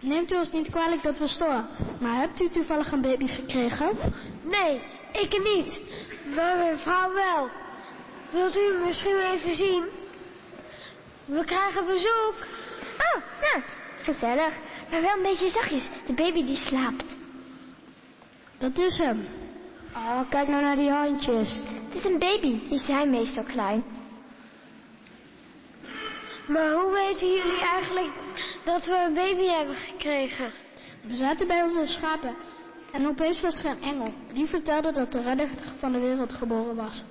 Neemt 0.00 0.32
u 0.32 0.36
ons 0.36 0.52
niet 0.52 0.70
kwalijk 0.70 1.02
dat 1.02 1.18
we 1.18 1.28
storen, 1.28 1.66
maar 2.00 2.16
hebt 2.16 2.40
u 2.40 2.48
toevallig 2.48 2.92
een 2.92 3.00
baby 3.00 3.26
gekregen? 3.26 3.90
Nee, 4.42 4.80
ik 5.12 5.40
niet. 5.54 5.82
Maar 6.34 6.56
mijn 6.56 6.78
vrouw 6.78 7.12
wel. 7.12 7.48
Wilt 8.30 8.56
u 8.56 8.72
hem 8.72 8.84
misschien 8.84 9.16
even 9.16 9.54
zien? 9.54 9.84
We 11.26 11.44
krijgen 11.44 11.84
bezoek. 11.86 12.34
Oh, 12.98 13.22
nou, 13.40 13.64
gezellig. 14.02 14.54
Maar 14.90 15.02
wel 15.02 15.16
een 15.16 15.22
beetje 15.22 15.50
zachtjes. 15.50 15.88
De 16.06 16.12
baby 16.12 16.44
die 16.44 16.56
slaapt. 16.56 17.04
Dat 18.58 18.78
is 18.78 18.98
hem. 18.98 19.26
Oh, 19.94 20.20
kijk 20.28 20.48
nou 20.48 20.62
naar 20.62 20.76
die 20.76 20.90
handjes. 20.90 21.60
Het 21.84 21.94
is 21.94 22.04
een 22.04 22.18
baby. 22.18 22.68
Die 22.68 22.78
zijn 22.78 23.10
meestal 23.10 23.44
klein. 23.44 23.84
Maar 26.46 26.72
hoe 26.72 26.92
weten 26.92 27.32
jullie 27.32 27.60
eigenlijk 27.60 28.10
dat 28.64 28.86
we 28.86 29.04
een 29.06 29.14
baby 29.14 29.46
hebben 29.46 29.74
gekregen? 29.74 30.52
We 31.02 31.14
zaten 31.14 31.46
bij 31.46 31.62
onze 31.62 31.86
schapen. 31.86 32.36
En 32.92 33.06
opeens 33.06 33.40
was 33.40 33.58
er 33.58 33.70
een 33.70 33.82
engel. 33.82 34.12
Die 34.32 34.46
vertelde 34.46 34.92
dat 34.92 35.12
de 35.12 35.20
redder 35.22 35.48
van 35.78 35.92
de 35.92 35.98
wereld 35.98 36.32
geboren 36.32 36.76
was. 36.76 37.04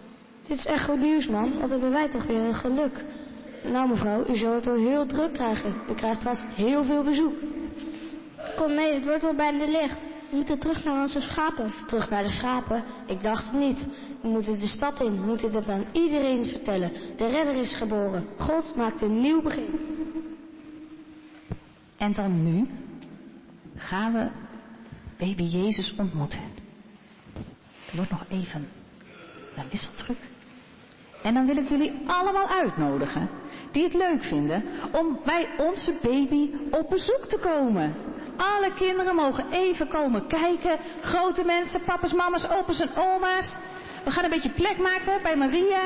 Dit 0.48 0.58
is 0.58 0.66
echt 0.66 0.86
goed 0.86 1.00
nieuws, 1.00 1.28
man. 1.28 1.60
Wat 1.60 1.70
hebben 1.70 1.92
wij 1.92 2.10
toch 2.10 2.24
weer 2.24 2.42
een 2.42 2.54
geluk. 2.54 3.04
Nou, 3.72 3.90
mevrouw, 3.90 4.26
u 4.30 4.36
zult 4.36 4.56
het 4.56 4.66
wel 4.66 4.76
heel 4.76 5.06
druk 5.06 5.34
krijgen. 5.34 5.76
U 5.90 5.94
krijgt 5.94 6.22
vast 6.22 6.46
heel 6.56 6.84
veel 6.84 7.04
bezoek. 7.04 7.34
Kom 8.56 8.76
mee, 8.76 8.94
het 8.94 9.06
wordt 9.06 9.24
al 9.24 9.36
bijna 9.36 9.66
licht. 9.66 10.00
We 10.30 10.36
moeten 10.36 10.60
terug 10.60 10.84
naar 10.84 11.02
onze 11.02 11.22
schapen. 11.22 11.74
Terug 11.88 12.10
naar 12.10 12.24
de 12.24 12.30
schapen? 12.30 12.84
Ik 13.06 13.22
dacht 13.22 13.46
het 13.46 13.60
niet. 13.60 13.88
We 14.22 14.28
moeten 14.28 14.60
de 14.60 14.68
stad 14.68 15.02
in. 15.02 15.20
We 15.20 15.26
moeten 15.26 15.52
het 15.52 15.68
aan 15.68 15.86
iedereen 15.92 16.46
vertellen. 16.46 16.92
De 17.18 17.28
redder 17.28 17.56
is 17.56 17.76
geboren. 17.76 18.28
God 18.38 18.76
maakt 18.76 19.02
een 19.02 19.20
nieuw 19.20 19.42
begin. 19.42 19.80
En 21.98 22.14
dan 22.14 22.44
nu 22.44 22.68
gaan 23.76 24.14
we 24.14 24.30
baby 25.18 25.44
Jezus 25.44 25.96
ontmoeten. 25.98 26.42
Er 27.90 27.96
wordt 27.96 28.12
nog 28.12 28.26
even 28.30 28.68
een 29.56 29.70
wisseltruc. 29.70 30.18
En 31.26 31.34
dan 31.34 31.46
wil 31.46 31.58
ik 31.58 31.70
jullie 31.70 31.94
allemaal 32.06 32.48
uitnodigen 32.48 33.30
die 33.72 33.84
het 33.84 33.94
leuk 33.94 34.24
vinden 34.24 34.64
om 34.92 35.20
bij 35.26 35.50
onze 35.58 35.94
baby 36.02 36.52
op 36.72 36.90
bezoek 36.90 37.26
te 37.28 37.40
komen. 37.40 37.96
Alle 38.38 38.74
kinderen 38.74 39.16
mogen 39.16 39.46
even 39.52 39.88
komen 39.88 40.28
kijken. 40.28 40.78
Grote 41.02 41.44
mensen, 41.44 41.82
papa's, 41.84 42.14
mama's, 42.14 42.50
opa's 42.50 42.80
en 42.80 42.90
oma's. 42.96 43.58
We 44.04 44.12
gaan 44.12 44.24
een 44.24 44.30
beetje 44.30 44.50
plek 44.50 44.78
maken 44.78 45.22
bij 45.24 45.36
Maria. 45.36 45.82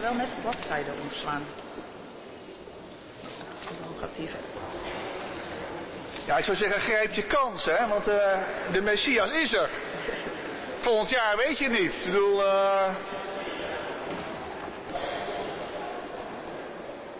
Even 0.00 0.16
wel 0.16 0.26
net 0.26 0.34
de 0.34 0.40
bladzijde 0.40 0.90
omslaan. 1.02 1.42
Ja, 6.26 6.38
ik 6.38 6.44
zou 6.44 6.56
zeggen, 6.56 6.80
grijp 6.80 7.12
je 7.12 7.22
kans, 7.22 7.64
hè, 7.64 7.88
want 7.88 8.08
uh, 8.08 8.42
de 8.72 8.82
Messias 8.82 9.30
is 9.30 9.52
er. 9.52 9.70
Volgend 10.80 11.10
jaar 11.10 11.36
weet 11.36 11.58
je 11.58 11.68
niet. 11.68 11.94
Ik 11.94 12.04
bedoel, 12.04 12.44
uh, 12.44 12.94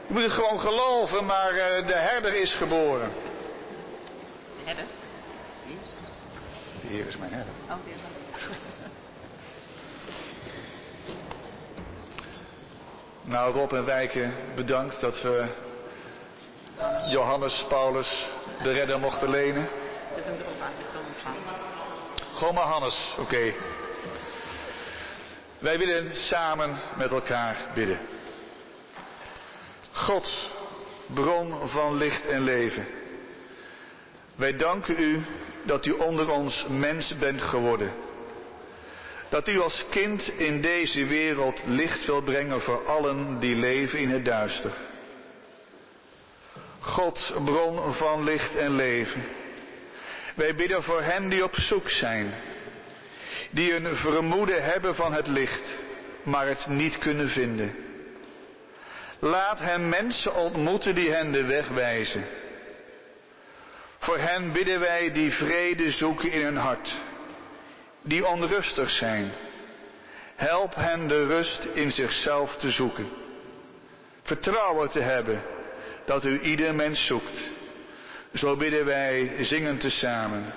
je 0.07 0.13
moet 0.13 0.23
het 0.23 0.33
gewoon 0.33 0.61
geloven, 0.61 1.25
maar 1.25 1.53
uh, 1.53 1.87
de 1.87 1.97
herder 1.97 2.35
is 2.35 2.55
geboren. 2.55 3.11
De 3.11 4.65
herder? 4.65 4.85
Wie 5.67 5.77
is? 5.81 5.89
De 6.83 6.89
Heer 6.89 7.07
is 7.07 7.17
mijn 7.17 7.33
herder. 7.33 7.53
Oh, 7.69 7.77
de 7.85 7.91
herder. 7.91 8.21
Nou, 13.31 13.53
Rob 13.53 13.73
en 13.73 13.85
Wijken, 13.85 14.35
bedankt 14.55 15.01
dat 15.01 15.23
we 15.23 15.47
Johannes, 17.11 17.65
Paulus, 17.69 18.29
de 18.63 18.73
redder 18.73 19.01
mochten 19.01 19.31
lenen. 19.31 19.69
Zal 20.25 21.03
hem 21.03 21.15
slaan. 21.21 21.35
Gewoon 22.35 22.55
maar 22.55 22.65
Hannes, 22.65 23.11
oké. 23.13 23.21
Okay. 23.21 23.57
Wij 25.59 25.79
willen 25.79 26.17
samen 26.17 26.79
met 26.97 27.11
elkaar 27.11 27.57
bidden. 27.75 27.99
God, 29.93 30.51
bron 31.07 31.69
van 31.69 31.97
licht 31.97 32.27
en 32.27 32.43
leven. 32.43 32.87
Wij 34.35 34.57
danken 34.57 35.03
u 35.03 35.25
dat 35.65 35.87
u 35.87 35.91
onder 35.93 36.31
ons 36.31 36.67
mens 36.69 37.17
bent 37.19 37.43
geworden. 37.43 37.93
Dat 39.31 39.49
u 39.49 39.61
als 39.61 39.85
kind 39.91 40.29
in 40.29 40.61
deze 40.61 41.07
wereld 41.07 41.63
licht 41.67 42.05
wil 42.05 42.23
brengen 42.23 42.61
voor 42.61 42.87
allen 42.87 43.41
die 43.41 43.57
leven 43.57 43.99
in 43.99 44.09
het 44.09 44.25
duister. 44.25 44.73
God, 46.81 47.33
bron 47.45 47.95
van 47.95 48.25
licht 48.25 48.57
en 48.57 48.75
leven. 48.75 49.25
Wij 50.35 50.55
bidden 50.55 50.83
voor 50.83 51.03
hen 51.03 51.29
die 51.29 51.45
op 51.45 51.55
zoek 51.55 51.89
zijn, 51.89 52.35
die 53.51 53.75
een 53.75 53.97
vermoeden 53.97 54.65
hebben 54.65 54.95
van 54.95 55.13
het 55.13 55.27
licht, 55.27 55.79
maar 56.23 56.47
het 56.47 56.67
niet 56.67 56.99
kunnen 56.99 57.29
vinden. 57.29 57.75
Laat 59.19 59.59
hen 59.59 59.89
mensen 59.89 60.35
ontmoeten 60.35 60.95
die 60.95 61.11
hen 61.11 61.33
de 61.33 61.45
weg 61.45 61.69
wijzen. 61.69 62.25
Voor 63.99 64.19
hen 64.19 64.53
bidden 64.53 64.81
wij 64.81 65.13
die 65.13 65.33
vrede 65.33 65.91
zoeken 65.91 66.31
in 66.31 66.45
hun 66.45 66.57
hart, 66.57 67.01
die 68.03 68.27
onrustig 68.27 68.91
zijn. 68.91 69.31
Help 70.37 70.75
hen 70.75 71.09
de 71.09 71.27
rust 71.27 71.65
in 71.65 71.93
zichzelf 71.93 72.57
te 72.57 72.71
zoeken. 72.71 73.09
Vertrouwen 74.23 74.91
te 74.91 75.01
hebben 75.01 75.43
dat 76.05 76.25
u 76.25 76.41
ieder 76.41 76.75
mens 76.75 77.07
zoekt. 77.07 77.49
Zo 78.35 78.57
bidden 78.57 78.85
wij 78.85 79.45
zingend 79.45 79.81
tezamen. 79.81 80.55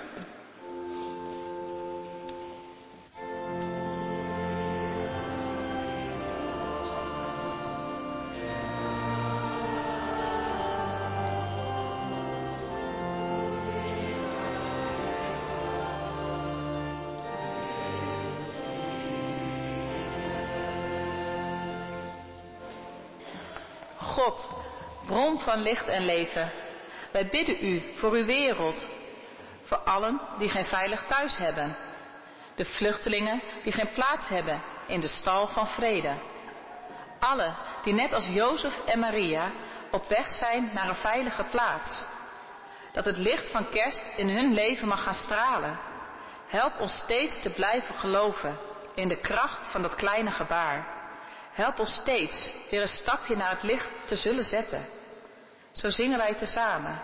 Bron 25.34 25.54
van 25.54 25.62
licht 25.62 25.86
en 25.86 26.04
leven. 26.04 26.50
Wij 27.10 27.28
bidden 27.28 27.64
u 27.64 27.82
voor 27.94 28.12
uw 28.12 28.24
wereld, 28.24 28.88
voor 29.62 29.78
allen 29.78 30.20
die 30.38 30.48
geen 30.48 30.64
veilig 30.64 31.04
thuis 31.08 31.36
hebben, 31.36 31.76
de 32.56 32.64
vluchtelingen 32.64 33.42
die 33.62 33.72
geen 33.72 33.92
plaats 33.94 34.28
hebben 34.28 34.62
in 34.86 35.00
de 35.00 35.08
stal 35.08 35.46
van 35.46 35.66
vrede, 35.66 36.14
alle 37.20 37.54
die 37.82 37.94
net 37.94 38.12
als 38.12 38.26
Jozef 38.26 38.80
en 38.84 38.98
Maria 38.98 39.52
op 39.90 40.08
weg 40.08 40.30
zijn 40.30 40.70
naar 40.74 40.88
een 40.88 40.94
veilige 40.94 41.44
plaats. 41.50 42.04
Dat 42.92 43.04
het 43.04 43.16
licht 43.16 43.50
van 43.50 43.68
kerst 43.68 44.02
in 44.16 44.28
hun 44.28 44.54
leven 44.54 44.88
mag 44.88 45.02
gaan 45.02 45.14
stralen. 45.14 45.78
Help 46.46 46.80
ons 46.80 46.92
steeds 46.92 47.40
te 47.40 47.50
blijven 47.50 47.94
geloven 47.94 48.58
in 48.94 49.08
de 49.08 49.20
kracht 49.20 49.70
van 49.70 49.82
dat 49.82 49.94
kleine 49.94 50.30
gebaar. 50.30 50.86
Help 51.52 51.78
ons 51.78 51.94
steeds 51.94 52.52
weer 52.70 52.80
een 52.80 52.88
stapje 52.88 53.36
naar 53.36 53.50
het 53.50 53.62
licht 53.62 53.90
te 54.06 54.16
zullen 54.16 54.44
zetten. 54.44 54.93
Zo 55.74 55.90
zingen 55.90 56.18
wij 56.18 56.34
tezamen. 56.34 57.00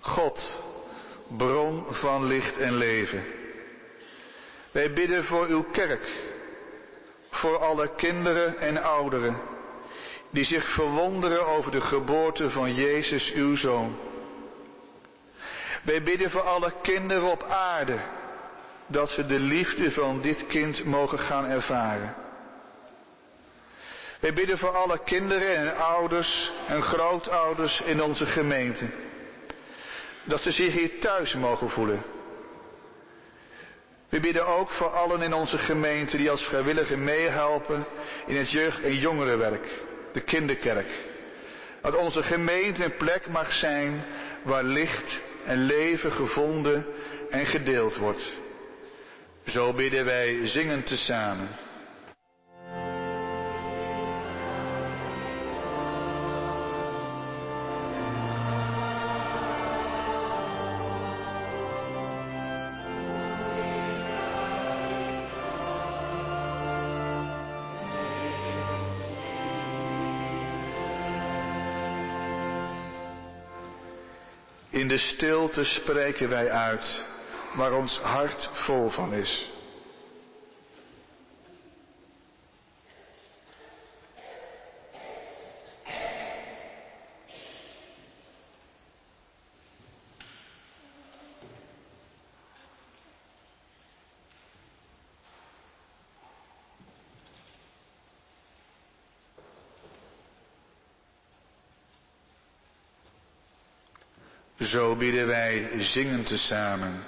God, 0.00 0.60
bron 1.28 1.84
van 1.90 2.26
licht 2.26 2.58
en 2.58 2.76
leven. 2.76 3.37
Wij 4.78 4.92
bidden 4.92 5.24
voor 5.24 5.46
uw 5.46 5.62
kerk, 5.62 6.08
voor 7.30 7.56
alle 7.56 7.94
kinderen 7.94 8.58
en 8.58 8.82
ouderen 8.82 9.40
die 10.30 10.44
zich 10.44 10.74
verwonderen 10.74 11.46
over 11.46 11.70
de 11.70 11.80
geboorte 11.80 12.50
van 12.50 12.74
Jezus, 12.74 13.32
uw 13.32 13.56
Zoon. 13.56 13.98
Wij 15.82 16.02
bidden 16.02 16.30
voor 16.30 16.40
alle 16.40 16.72
kinderen 16.82 17.30
op 17.30 17.42
aarde 17.42 17.98
dat 18.86 19.10
ze 19.10 19.26
de 19.26 19.40
liefde 19.40 19.92
van 19.92 20.20
dit 20.20 20.46
kind 20.46 20.84
mogen 20.84 21.18
gaan 21.18 21.44
ervaren. 21.44 22.14
Wij 24.20 24.32
bidden 24.32 24.58
voor 24.58 24.76
alle 24.76 24.98
kinderen 25.04 25.54
en 25.54 25.76
ouders 25.76 26.50
en 26.66 26.82
grootouders 26.82 27.80
in 27.80 28.02
onze 28.02 28.26
gemeente 28.26 28.90
dat 30.24 30.40
ze 30.40 30.50
zich 30.50 30.72
hier 30.72 31.00
thuis 31.00 31.34
mogen 31.34 31.70
voelen. 31.70 32.17
We 34.08 34.20
bidden 34.20 34.46
ook 34.46 34.70
voor 34.70 34.88
allen 34.88 35.22
in 35.22 35.32
onze 35.32 35.58
gemeente 35.58 36.16
die 36.16 36.30
als 36.30 36.42
vrijwilliger 36.42 36.98
meehelpen 36.98 37.86
in 38.26 38.36
het 38.36 38.50
jeugd- 38.50 38.82
en 38.82 38.96
jongerenwerk, 38.96 39.68
de 40.12 40.20
kinderkerk. 40.20 40.88
Dat 41.82 41.96
onze 41.96 42.22
gemeente 42.22 42.84
een 42.84 42.96
plek 42.96 43.28
mag 43.28 43.52
zijn 43.52 44.04
waar 44.42 44.64
licht 44.64 45.20
en 45.44 45.58
leven 45.58 46.12
gevonden 46.12 46.86
en 47.30 47.46
gedeeld 47.46 47.96
wordt. 47.96 48.32
Zo 49.46 49.72
bidden 49.72 50.04
wij 50.04 50.46
zingend 50.46 50.86
tezamen. 50.86 51.48
In 74.88 74.94
de 74.94 75.00
stilte 75.00 75.64
spreken 75.64 76.28
wij 76.28 76.50
uit 76.50 77.04
waar 77.54 77.72
ons 77.72 77.98
hart 77.98 78.50
vol 78.52 78.88
van 78.88 79.14
is. 79.14 79.50
Zo 104.68 104.96
bidden 104.96 105.26
wij 105.26 105.68
zingen 105.78 106.24
tezamen. 106.24 107.04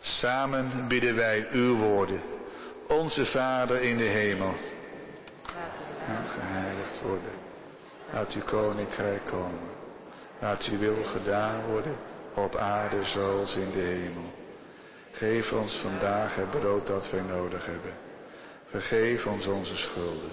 Samen 0.00 0.88
bidden 0.88 1.14
wij 1.14 1.48
uw 1.52 1.76
woorden. 1.76 2.22
Onze 2.88 3.26
Vader 3.26 3.82
in 3.82 3.96
de 3.96 4.04
hemel 4.04 4.54
worden. 7.02 7.32
Laat 8.12 8.32
uw 8.32 8.42
koninkrijk 8.42 9.26
komen. 9.26 9.70
Laat 10.38 10.64
uw 10.64 10.78
wil 10.78 11.04
gedaan 11.04 11.64
worden 11.64 11.96
op 12.34 12.56
aarde 12.56 13.04
zoals 13.04 13.56
in 13.56 13.70
de 13.70 13.80
hemel. 13.80 14.32
Geef 15.10 15.52
ons 15.52 15.76
vandaag 15.76 16.34
het 16.34 16.50
brood 16.50 16.86
dat 16.86 17.10
wij 17.10 17.20
nodig 17.20 17.66
hebben. 17.66 17.94
Vergeef 18.66 19.26
ons 19.26 19.46
onze 19.46 19.76
schulden, 19.76 20.30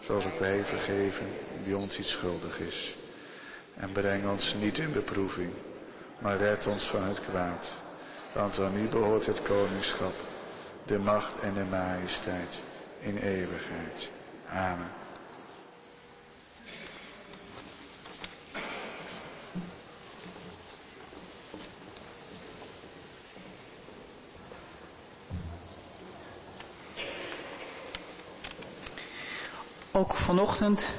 zoals 0.00 0.24
ook 0.24 0.38
wij 0.38 0.64
vergeven 0.64 1.26
die 1.62 1.76
ons 1.76 1.98
iets 1.98 2.10
schuldig 2.10 2.58
is. 2.58 2.96
En 3.74 3.92
breng 3.92 4.28
ons 4.28 4.54
niet 4.54 4.78
in 4.78 4.92
beproeving, 4.92 5.52
maar 6.18 6.36
red 6.36 6.66
ons 6.66 6.84
van 6.84 7.02
het 7.02 7.20
kwaad. 7.20 7.72
Want 8.34 8.58
aan 8.58 8.76
u 8.76 8.88
behoort 8.88 9.26
het 9.26 9.42
koningschap, 9.42 10.14
de 10.86 10.98
macht 10.98 11.38
en 11.38 11.54
de 11.54 11.64
majesteit 11.64 12.60
in 12.98 13.16
eeuwigheid. 13.16 14.08
Amen. 14.48 14.99
Ook 30.00 30.14
vanochtend, 30.14 30.94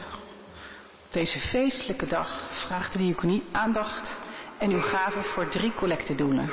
op 1.06 1.14
deze 1.14 1.40
feestelijke 1.40 2.08
dag, 2.08 2.48
vraagt 2.66 2.94
de 2.94 3.00
diaconie 3.00 3.44
aandacht 3.52 4.20
en 4.58 4.72
uw 4.72 4.82
gave 4.82 5.22
voor 5.22 5.50
drie 5.50 5.74
collectedoelen. 5.74 6.46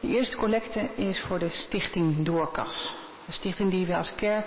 De 0.00 0.08
eerste 0.08 0.36
collecte 0.36 0.88
is 0.94 1.20
voor 1.20 1.38
de 1.38 1.50
stichting 1.50 2.24
Doorkas. 2.24 2.96
Een 3.26 3.32
stichting 3.32 3.70
die 3.70 3.86
we 3.86 3.96
als 3.96 4.14
kerk 4.14 4.46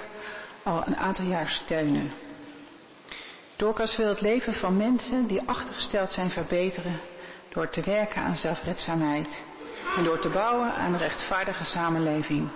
al 0.63 0.83
een 0.87 0.97
aantal 0.97 1.25
jaar 1.25 1.49
steunen. 1.49 2.11
Doorkas 3.55 3.97
wil 3.97 4.07
het 4.07 4.21
leven 4.21 4.53
van 4.53 4.77
mensen 4.77 5.27
die 5.27 5.41
achtergesteld 5.45 6.11
zijn 6.11 6.29
verbeteren 6.29 6.99
door 7.49 7.69
te 7.69 7.81
werken 7.81 8.21
aan 8.21 8.35
zelfredzaamheid 8.35 9.45
en 9.97 10.03
door 10.03 10.19
te 10.19 10.29
bouwen 10.29 10.73
aan 10.73 10.93
een 10.93 10.99
rechtvaardige 10.99 11.63
samenleving. 11.63 12.49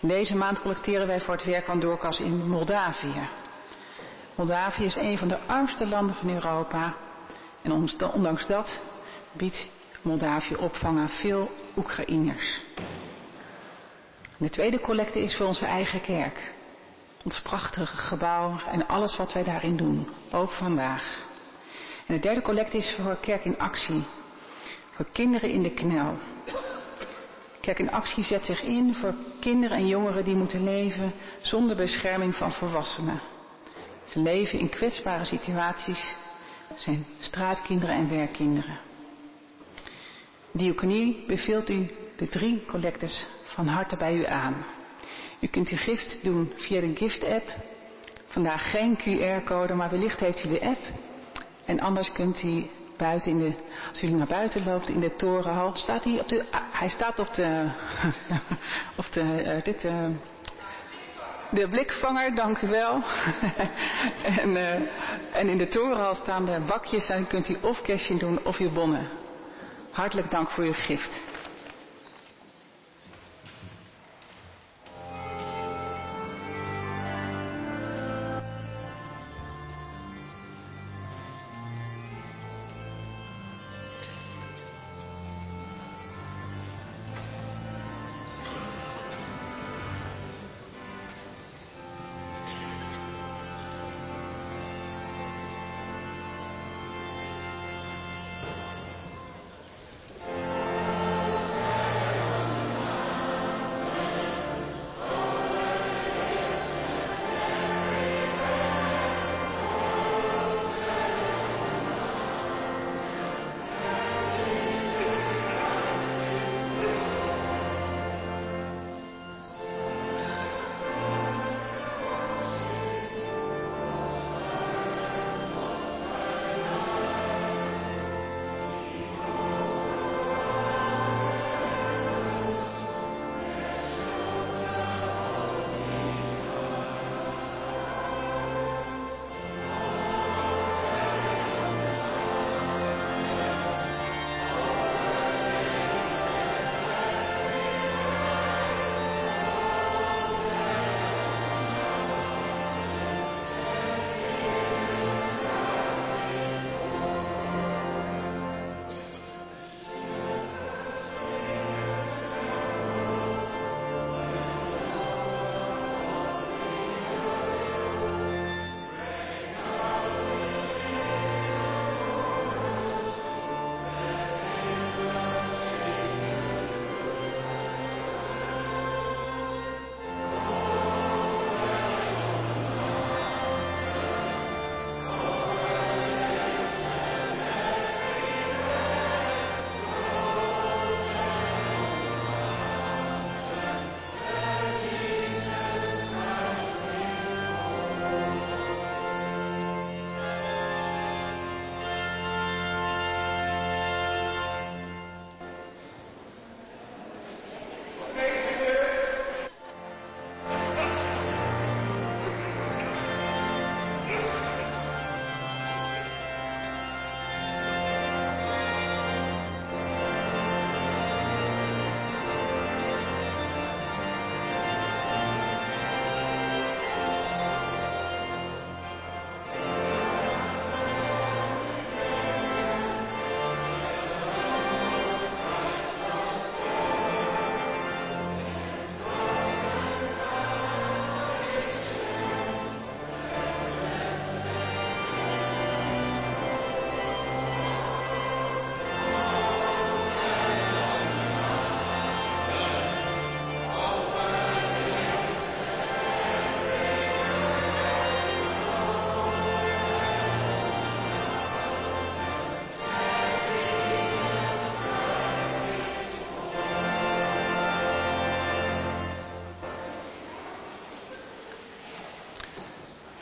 Deze 0.00 0.36
maand 0.36 0.60
collecteren 0.60 1.06
wij 1.06 1.20
voor 1.20 1.34
het 1.34 1.44
werk 1.44 1.64
van 1.64 1.80
Doorkas 1.80 2.20
in 2.20 2.48
Moldavië. 2.48 3.28
Moldavië 4.34 4.84
is 4.84 4.96
een 4.96 5.18
van 5.18 5.28
de 5.28 5.38
armste 5.46 5.86
landen 5.86 6.14
van 6.14 6.28
Europa. 6.30 6.94
En 7.62 7.88
ondanks 8.12 8.46
dat 8.46 8.82
biedt 9.32 9.68
Moldavië 10.02 10.54
opvang 10.54 10.98
aan 10.98 11.08
veel 11.08 11.50
Oekraïners. 11.76 12.62
De 14.36 14.50
tweede 14.50 14.80
collecte 14.80 15.20
is 15.20 15.36
voor 15.36 15.46
onze 15.46 15.66
eigen 15.66 16.00
kerk. 16.00 16.52
Ons 17.24 17.40
prachtige 17.40 17.96
gebouw 17.96 18.60
en 18.70 18.86
alles 18.86 19.16
wat 19.16 19.32
wij 19.32 19.44
daarin 19.44 19.76
doen. 19.76 20.08
Ook 20.32 20.50
vandaag. 20.50 21.22
En 22.06 22.14
de 22.14 22.20
derde 22.20 22.42
collecte 22.42 22.76
is 22.76 22.94
voor 23.00 23.16
Kerk 23.16 23.44
in 23.44 23.58
Actie. 23.58 24.04
Voor 24.90 25.06
kinderen 25.12 25.50
in 25.50 25.62
de 25.62 25.74
knel. 25.74 26.18
Kerk 27.60 27.78
in 27.78 27.90
Actie 27.90 28.24
zet 28.24 28.44
zich 28.44 28.62
in 28.62 28.94
voor 28.94 29.14
kinderen 29.40 29.76
en 29.76 29.86
jongeren 29.86 30.24
die 30.24 30.34
moeten 30.34 30.64
leven 30.64 31.12
zonder 31.40 31.76
bescherming 31.76 32.34
van 32.34 32.52
volwassenen. 32.52 33.20
Ze 34.04 34.18
leven 34.18 34.58
in 34.58 34.68
kwetsbare 34.68 35.24
situaties, 35.24 36.16
zijn 36.74 37.06
straatkinderen 37.18 37.94
en 37.94 38.08
werkkinderen. 38.08 38.78
Diaconie 40.52 41.24
beveelt 41.26 41.70
u 41.70 41.90
de 42.16 42.28
drie 42.28 42.64
collectes 42.66 43.26
van 43.44 43.66
harte 43.66 43.96
bij 43.96 44.14
u 44.14 44.26
aan. 44.26 44.64
U 45.40 45.46
kunt 45.46 45.68
uw 45.68 45.76
gift 45.76 46.18
doen 46.22 46.52
via 46.56 46.80
de 46.80 46.96
gift-app. 46.96 47.52
Vandaag 48.26 48.70
geen 48.70 48.96
QR-code, 48.98 49.74
maar 49.74 49.90
wellicht 49.90 50.20
heeft 50.20 50.44
u 50.44 50.48
de 50.48 50.60
app. 50.60 50.80
En 51.64 51.80
anders 51.80 52.12
kunt 52.12 52.42
u 52.42 52.66
buiten 53.00 53.30
in 53.30 53.38
de, 53.38 53.54
als 53.88 54.00
jullie 54.00 54.16
naar 54.16 54.26
buiten 54.26 54.64
loopt 54.64 54.88
in 54.88 55.00
de 55.00 55.16
torenhal, 55.16 55.76
staat 55.76 56.04
hij 56.04 56.20
op 56.20 56.28
de, 56.28 56.44
hij 56.72 56.88
staat 56.88 57.18
op 57.18 57.34
de, 57.34 57.70
op 59.00 59.12
de, 59.12 59.20
uh, 59.20 59.62
dit, 59.62 59.84
uh, 59.84 60.06
de 61.50 61.68
blikvanger, 61.68 62.34
dank 62.34 62.60
u 62.62 62.68
wel. 62.68 63.02
en, 64.42 64.50
uh, 64.50 64.74
en 65.32 65.48
in 65.48 65.58
de 65.58 65.66
torenhal 65.66 66.14
staan 66.14 66.44
de 66.44 66.60
bakjes 66.66 67.08
en 67.08 67.26
kunt 67.26 67.48
u 67.48 67.56
of 67.60 67.82
cashing 67.82 68.20
doen 68.20 68.44
of 68.44 68.58
uw 68.58 68.72
bonnen. 68.72 69.08
Hartelijk 69.90 70.30
dank 70.30 70.50
voor 70.50 70.64
uw 70.64 70.72
gift. 70.72 71.29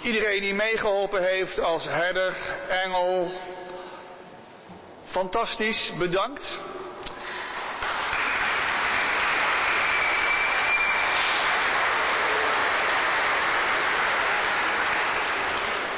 Iedereen 0.08 0.40
die 0.40 0.54
meegeholpen 0.54 1.22
heeft 1.22 1.60
als 1.60 1.84
herder, 1.84 2.36
engel, 2.68 3.30
fantastisch, 5.04 5.92
bedankt. 5.98 6.58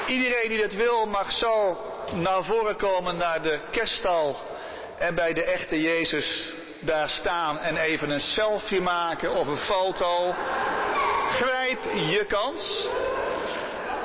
Iedereen 0.07 0.49
die 0.49 0.61
dat 0.61 0.73
wil 0.73 1.07
mag 1.07 1.33
zo 1.33 1.79
naar 2.13 2.45
voren 2.45 2.77
komen 2.77 3.17
naar 3.17 3.43
de 3.43 3.59
kerststal 3.71 4.37
en 4.99 5.15
bij 5.15 5.33
de 5.33 5.45
echte 5.45 5.81
Jezus 5.81 6.55
daar 6.81 7.09
staan 7.09 7.59
en 7.59 7.77
even 7.77 8.11
een 8.11 8.21
selfie 8.21 8.81
maken 8.81 9.31
of 9.31 9.47
een 9.47 9.57
foto. 9.57 10.35
Grijp 11.31 11.83
je 11.93 12.25
kans. 12.29 12.89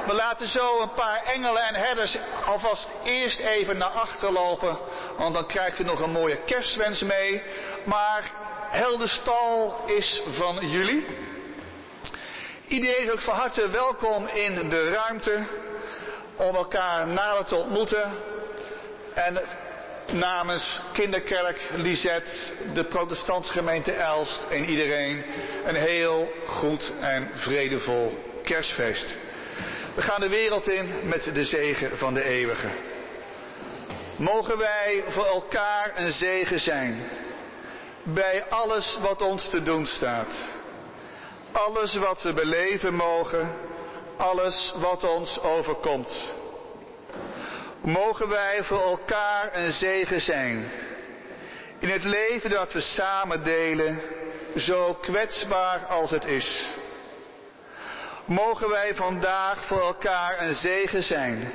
We 0.05 0.13
laten 0.13 0.47
zo 0.47 0.81
een 0.81 0.93
paar 0.93 1.23
engelen 1.23 1.63
en 1.63 1.75
herders 1.75 2.17
alvast 2.45 2.93
eerst 3.03 3.39
even 3.39 3.77
naar 3.77 3.87
achter 3.87 4.31
lopen, 4.31 4.77
want 5.17 5.33
dan 5.33 5.47
krijg 5.47 5.77
je 5.77 5.83
nog 5.83 5.99
een 5.99 6.11
mooie 6.11 6.43
kerstwens 6.43 7.01
mee. 7.01 7.41
Maar 7.83 8.31
Heldenstal 8.69 9.83
is 9.85 10.21
van 10.27 10.69
jullie. 10.69 11.05
Iedereen 12.67 13.03
is 13.03 13.11
ook 13.11 13.19
van 13.19 13.35
harte 13.35 13.69
welkom 13.69 14.27
in 14.27 14.69
de 14.69 14.89
ruimte 14.89 15.43
om 16.35 16.55
elkaar 16.55 17.07
nader 17.07 17.45
te 17.45 17.55
ontmoeten. 17.55 18.13
En 19.13 19.41
namens 20.11 20.81
Kinderkerk, 20.93 21.69
Lisette, 21.75 22.53
de 22.73 22.83
protestantse 22.83 23.51
gemeente 23.51 23.91
Elst 23.91 24.45
en 24.49 24.65
iedereen 24.65 25.25
een 25.65 25.75
heel 25.75 26.31
goed 26.45 26.91
en 26.99 27.29
vredevol 27.33 28.17
kerstfeest. 28.43 29.15
We 29.95 30.01
gaan 30.01 30.21
de 30.21 30.29
wereld 30.29 30.69
in 30.69 31.07
met 31.07 31.29
de 31.33 31.43
zegen 31.43 31.97
van 31.97 32.13
de 32.13 32.23
eeuwige. 32.23 32.69
Mogen 34.17 34.57
wij 34.57 35.03
voor 35.07 35.25
elkaar 35.25 35.91
een 35.95 36.11
zegen 36.11 36.59
zijn 36.59 37.03
bij 38.03 38.45
alles 38.49 38.97
wat 39.01 39.21
ons 39.21 39.49
te 39.49 39.61
doen 39.61 39.85
staat. 39.85 40.47
Alles 41.51 41.95
wat 41.95 42.21
we 42.21 42.33
beleven 42.33 42.93
mogen, 42.93 43.55
alles 44.17 44.73
wat 44.77 45.03
ons 45.03 45.39
overkomt. 45.41 46.33
Mogen 47.81 48.29
wij 48.29 48.63
voor 48.63 48.81
elkaar 48.81 49.49
een 49.53 49.71
zegen 49.71 50.21
zijn 50.21 50.71
in 51.79 51.89
het 51.89 52.03
leven 52.03 52.49
dat 52.49 52.73
we 52.73 52.81
samen 52.81 53.43
delen, 53.43 54.01
zo 54.55 54.93
kwetsbaar 54.93 55.85
als 55.85 56.11
het 56.11 56.25
is. 56.25 56.75
Mogen 58.25 58.69
wij 58.69 58.95
vandaag 58.95 59.65
voor 59.65 59.81
elkaar 59.81 60.41
een 60.41 60.53
zegen 60.53 61.03
zijn 61.03 61.51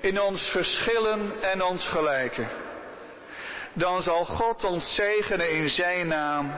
in 0.00 0.20
ons 0.20 0.42
verschillen 0.42 1.42
en 1.42 1.62
ons 1.62 1.88
gelijken. 1.88 2.48
Dan 3.72 4.02
zal 4.02 4.24
God 4.24 4.64
ons 4.64 4.94
zegenen 4.94 5.50
in 5.50 5.68
Zijn 5.68 6.08
naam, 6.08 6.56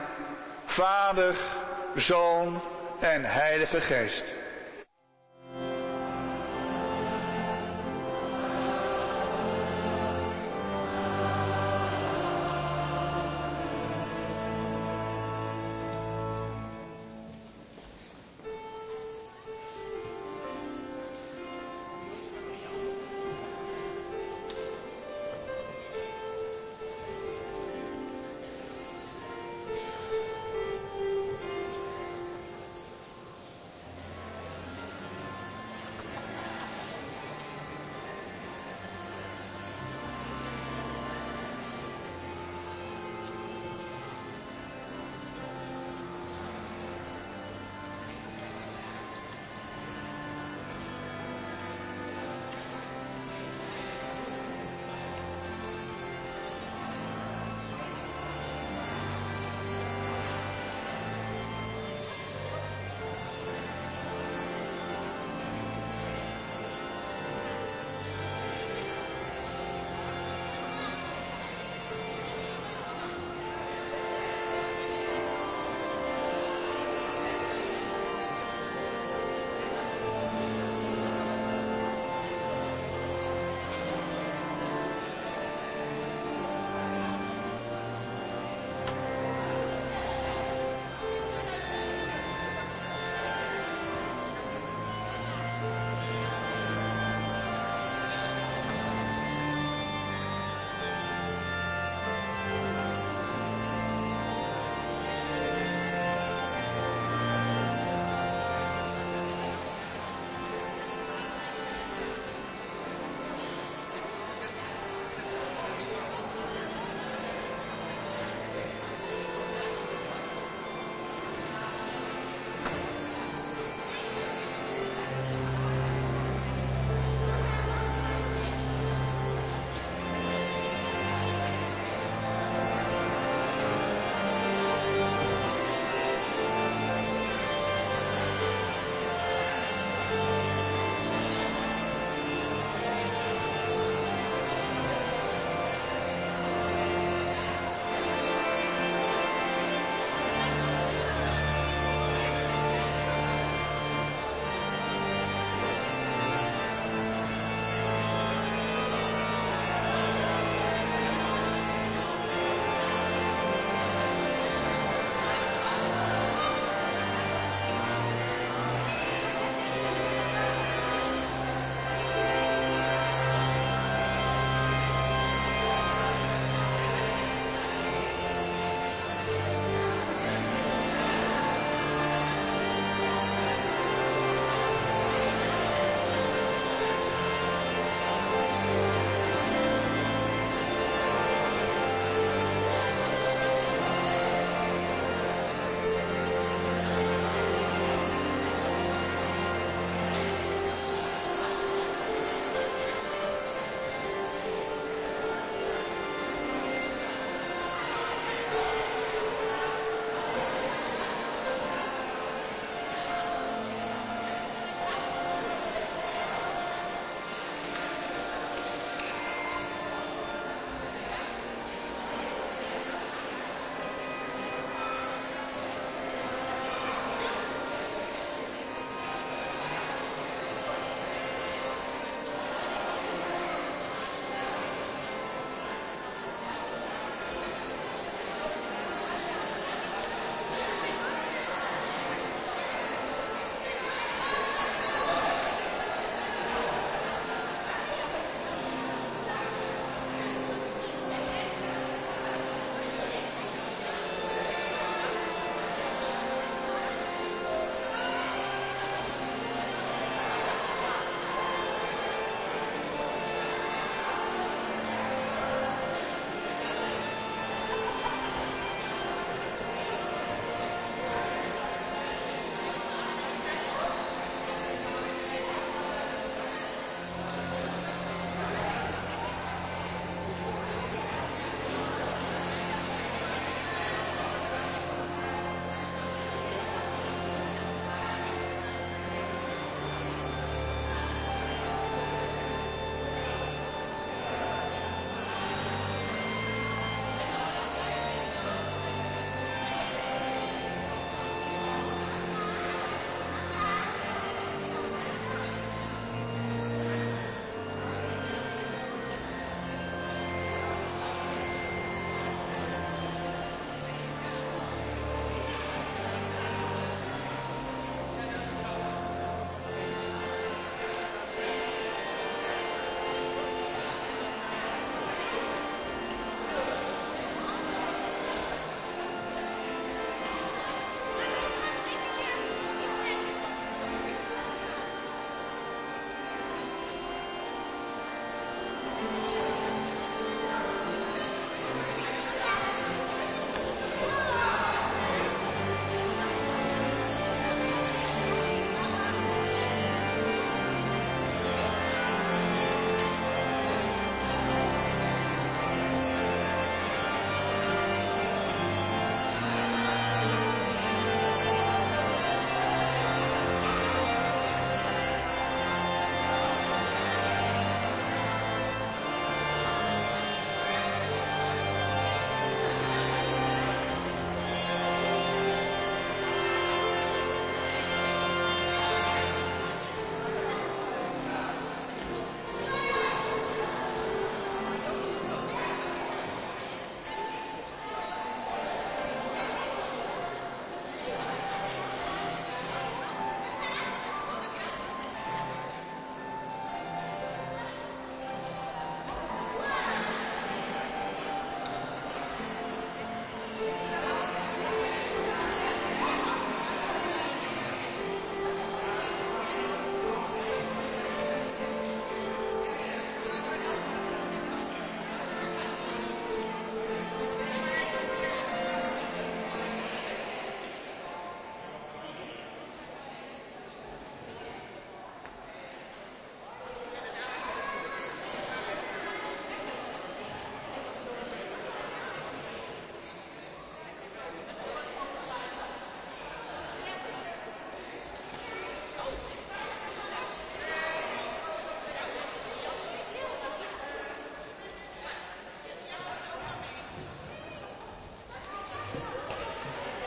Vader, 0.65 1.35
Zoon 1.95 2.61
en 2.99 3.25
Heilige 3.25 3.81
Geest. 3.81 4.35